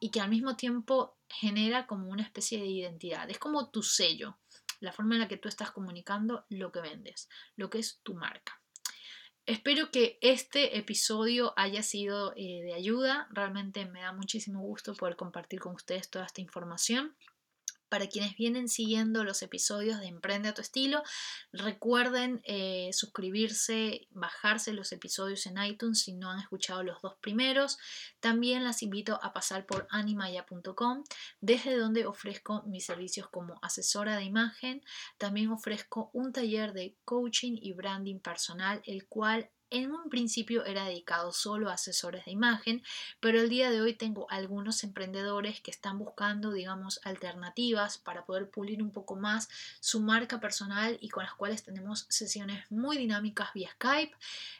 y 0.00 0.10
que 0.10 0.22
al 0.22 0.30
mismo 0.30 0.56
tiempo 0.56 1.18
genera 1.28 1.86
como 1.86 2.08
una 2.08 2.22
especie 2.22 2.58
de 2.60 2.66
identidad. 2.66 3.28
Es 3.28 3.38
como 3.38 3.68
tu 3.68 3.82
sello 3.82 4.38
la 4.80 4.92
forma 4.92 5.14
en 5.14 5.20
la 5.20 5.28
que 5.28 5.36
tú 5.36 5.48
estás 5.48 5.70
comunicando 5.70 6.44
lo 6.48 6.72
que 6.72 6.80
vendes, 6.80 7.28
lo 7.56 7.70
que 7.70 7.78
es 7.78 8.00
tu 8.02 8.14
marca. 8.14 8.60
Espero 9.46 9.90
que 9.90 10.18
este 10.22 10.78
episodio 10.78 11.52
haya 11.56 11.82
sido 11.82 12.32
eh, 12.36 12.62
de 12.62 12.72
ayuda. 12.72 13.28
Realmente 13.30 13.84
me 13.84 14.00
da 14.00 14.12
muchísimo 14.12 14.60
gusto 14.60 14.94
poder 14.94 15.16
compartir 15.16 15.60
con 15.60 15.74
ustedes 15.74 16.08
toda 16.08 16.24
esta 16.24 16.40
información 16.40 17.14
Para 17.94 18.08
quienes 18.08 18.34
vienen 18.34 18.68
siguiendo 18.68 19.22
los 19.22 19.40
episodios 19.42 20.00
de 20.00 20.08
Emprende 20.08 20.48
a 20.48 20.52
tu 20.52 20.60
estilo, 20.60 21.04
recuerden 21.52 22.40
eh, 22.42 22.90
suscribirse, 22.92 24.08
bajarse 24.10 24.72
los 24.72 24.90
episodios 24.90 25.46
en 25.46 25.62
iTunes 25.62 26.00
si 26.00 26.12
no 26.12 26.28
han 26.28 26.40
escuchado 26.40 26.82
los 26.82 27.00
dos 27.02 27.14
primeros. 27.20 27.78
También 28.18 28.64
las 28.64 28.82
invito 28.82 29.20
a 29.22 29.32
pasar 29.32 29.64
por 29.64 29.86
animaya.com, 29.90 31.04
desde 31.40 31.76
donde 31.76 32.04
ofrezco 32.04 32.64
mis 32.64 32.84
servicios 32.84 33.28
como 33.28 33.60
asesora 33.62 34.16
de 34.16 34.24
imagen. 34.24 34.82
También 35.16 35.52
ofrezco 35.52 36.10
un 36.14 36.32
taller 36.32 36.72
de 36.72 36.96
coaching 37.04 37.56
y 37.62 37.74
branding 37.74 38.18
personal, 38.18 38.82
el 38.86 39.06
cual 39.06 39.52
en 39.74 39.90
un 39.90 40.08
principio 40.08 40.64
era 40.64 40.84
dedicado 40.84 41.32
solo 41.32 41.68
a 41.68 41.74
asesores 41.74 42.24
de 42.24 42.30
imagen, 42.30 42.82
pero 43.18 43.40
el 43.40 43.48
día 43.48 43.70
de 43.72 43.80
hoy 43.80 43.94
tengo 43.94 44.30
algunos 44.30 44.84
emprendedores 44.84 45.60
que 45.60 45.72
están 45.72 45.98
buscando, 45.98 46.52
digamos, 46.52 47.00
alternativas 47.02 47.98
para 47.98 48.24
poder 48.24 48.48
pulir 48.48 48.82
un 48.82 48.92
poco 48.92 49.16
más 49.16 49.48
su 49.80 50.00
marca 50.00 50.38
personal 50.38 50.96
y 51.00 51.08
con 51.08 51.24
las 51.24 51.34
cuales 51.34 51.64
tenemos 51.64 52.06
sesiones 52.08 52.64
muy 52.70 52.96
dinámicas 52.96 53.52
vía 53.52 53.70
Skype, 53.72 54.14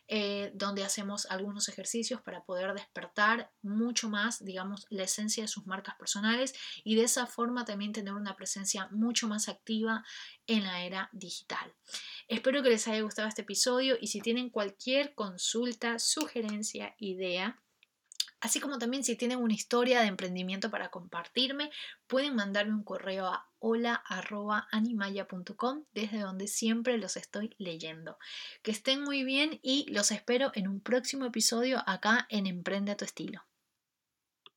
eh, 0.09 0.51
donde 0.55 0.83
hacemos 0.83 1.27
algunos 1.27 1.69
ejercicios 1.69 2.21
para 2.21 2.43
poder 2.43 2.75
despertar 2.75 3.51
mucho 3.63 4.09
más, 4.09 4.45
digamos, 4.45 4.87
la 4.91 5.05
esencia 5.05 5.45
de 5.45 5.49
sus 5.49 5.65
marcas 5.67 5.95
personales 5.95 6.55
y 6.83 6.97
de 6.97 7.05
esa 7.05 7.27
forma 7.27 7.65
también 7.65 7.93
tener 7.93 8.15
una 8.15 8.35
presencia 8.35 8.89
mucho 8.91 9.29
más 9.29 9.49
activa 9.49 10.05
en 10.47 10.65
la 10.65 10.85
era 10.85 11.09
digital. 11.13 11.73
Espero 12.29 12.63
que 12.63 12.71
les 12.71 12.89
haya 12.89 13.03
gustado 13.03 13.29
este 13.29 13.43
episodio 13.43 13.97
y 14.01 14.07
si 14.09 14.21
tienen 14.21 14.51
cualquier 14.51 15.15
consulta, 15.15 15.99
sugerencia, 15.99 16.95
idea, 16.99 17.61
así 18.41 18.61
como 18.61 18.79
también 18.79 19.05
si 19.05 19.17
tienen 19.17 19.39
una 19.39 19.55
historia 19.55 20.01
de 20.01 20.09
emprendimiento 20.09 20.71
para 20.71 20.91
compartirme, 20.91 21.71
pueden 22.07 22.35
mandarme 22.35 22.75
un 22.75 22.85
correo 22.85 23.27
a 23.27 23.49
hola.animaya.com 23.59 25.85
desde 25.95 26.19
donde 26.19 26.47
siempre 26.47 26.99
los 26.99 27.17
estoy 27.17 27.55
leyendo. 27.59 28.19
Que 28.63 28.71
estén 28.71 29.03
muy 29.03 29.25
bien 29.25 29.61
y 29.63 29.91
los 29.91 30.11
espero 30.11 30.53
en 30.55 30.69
un 30.69 30.81
próximo 30.81 31.25
episodio 31.25 31.83
acá 31.87 32.27
en 32.29 32.47
Emprende 32.47 32.93
a 32.93 32.99
tu 32.99 33.07
estilo. 33.07 33.47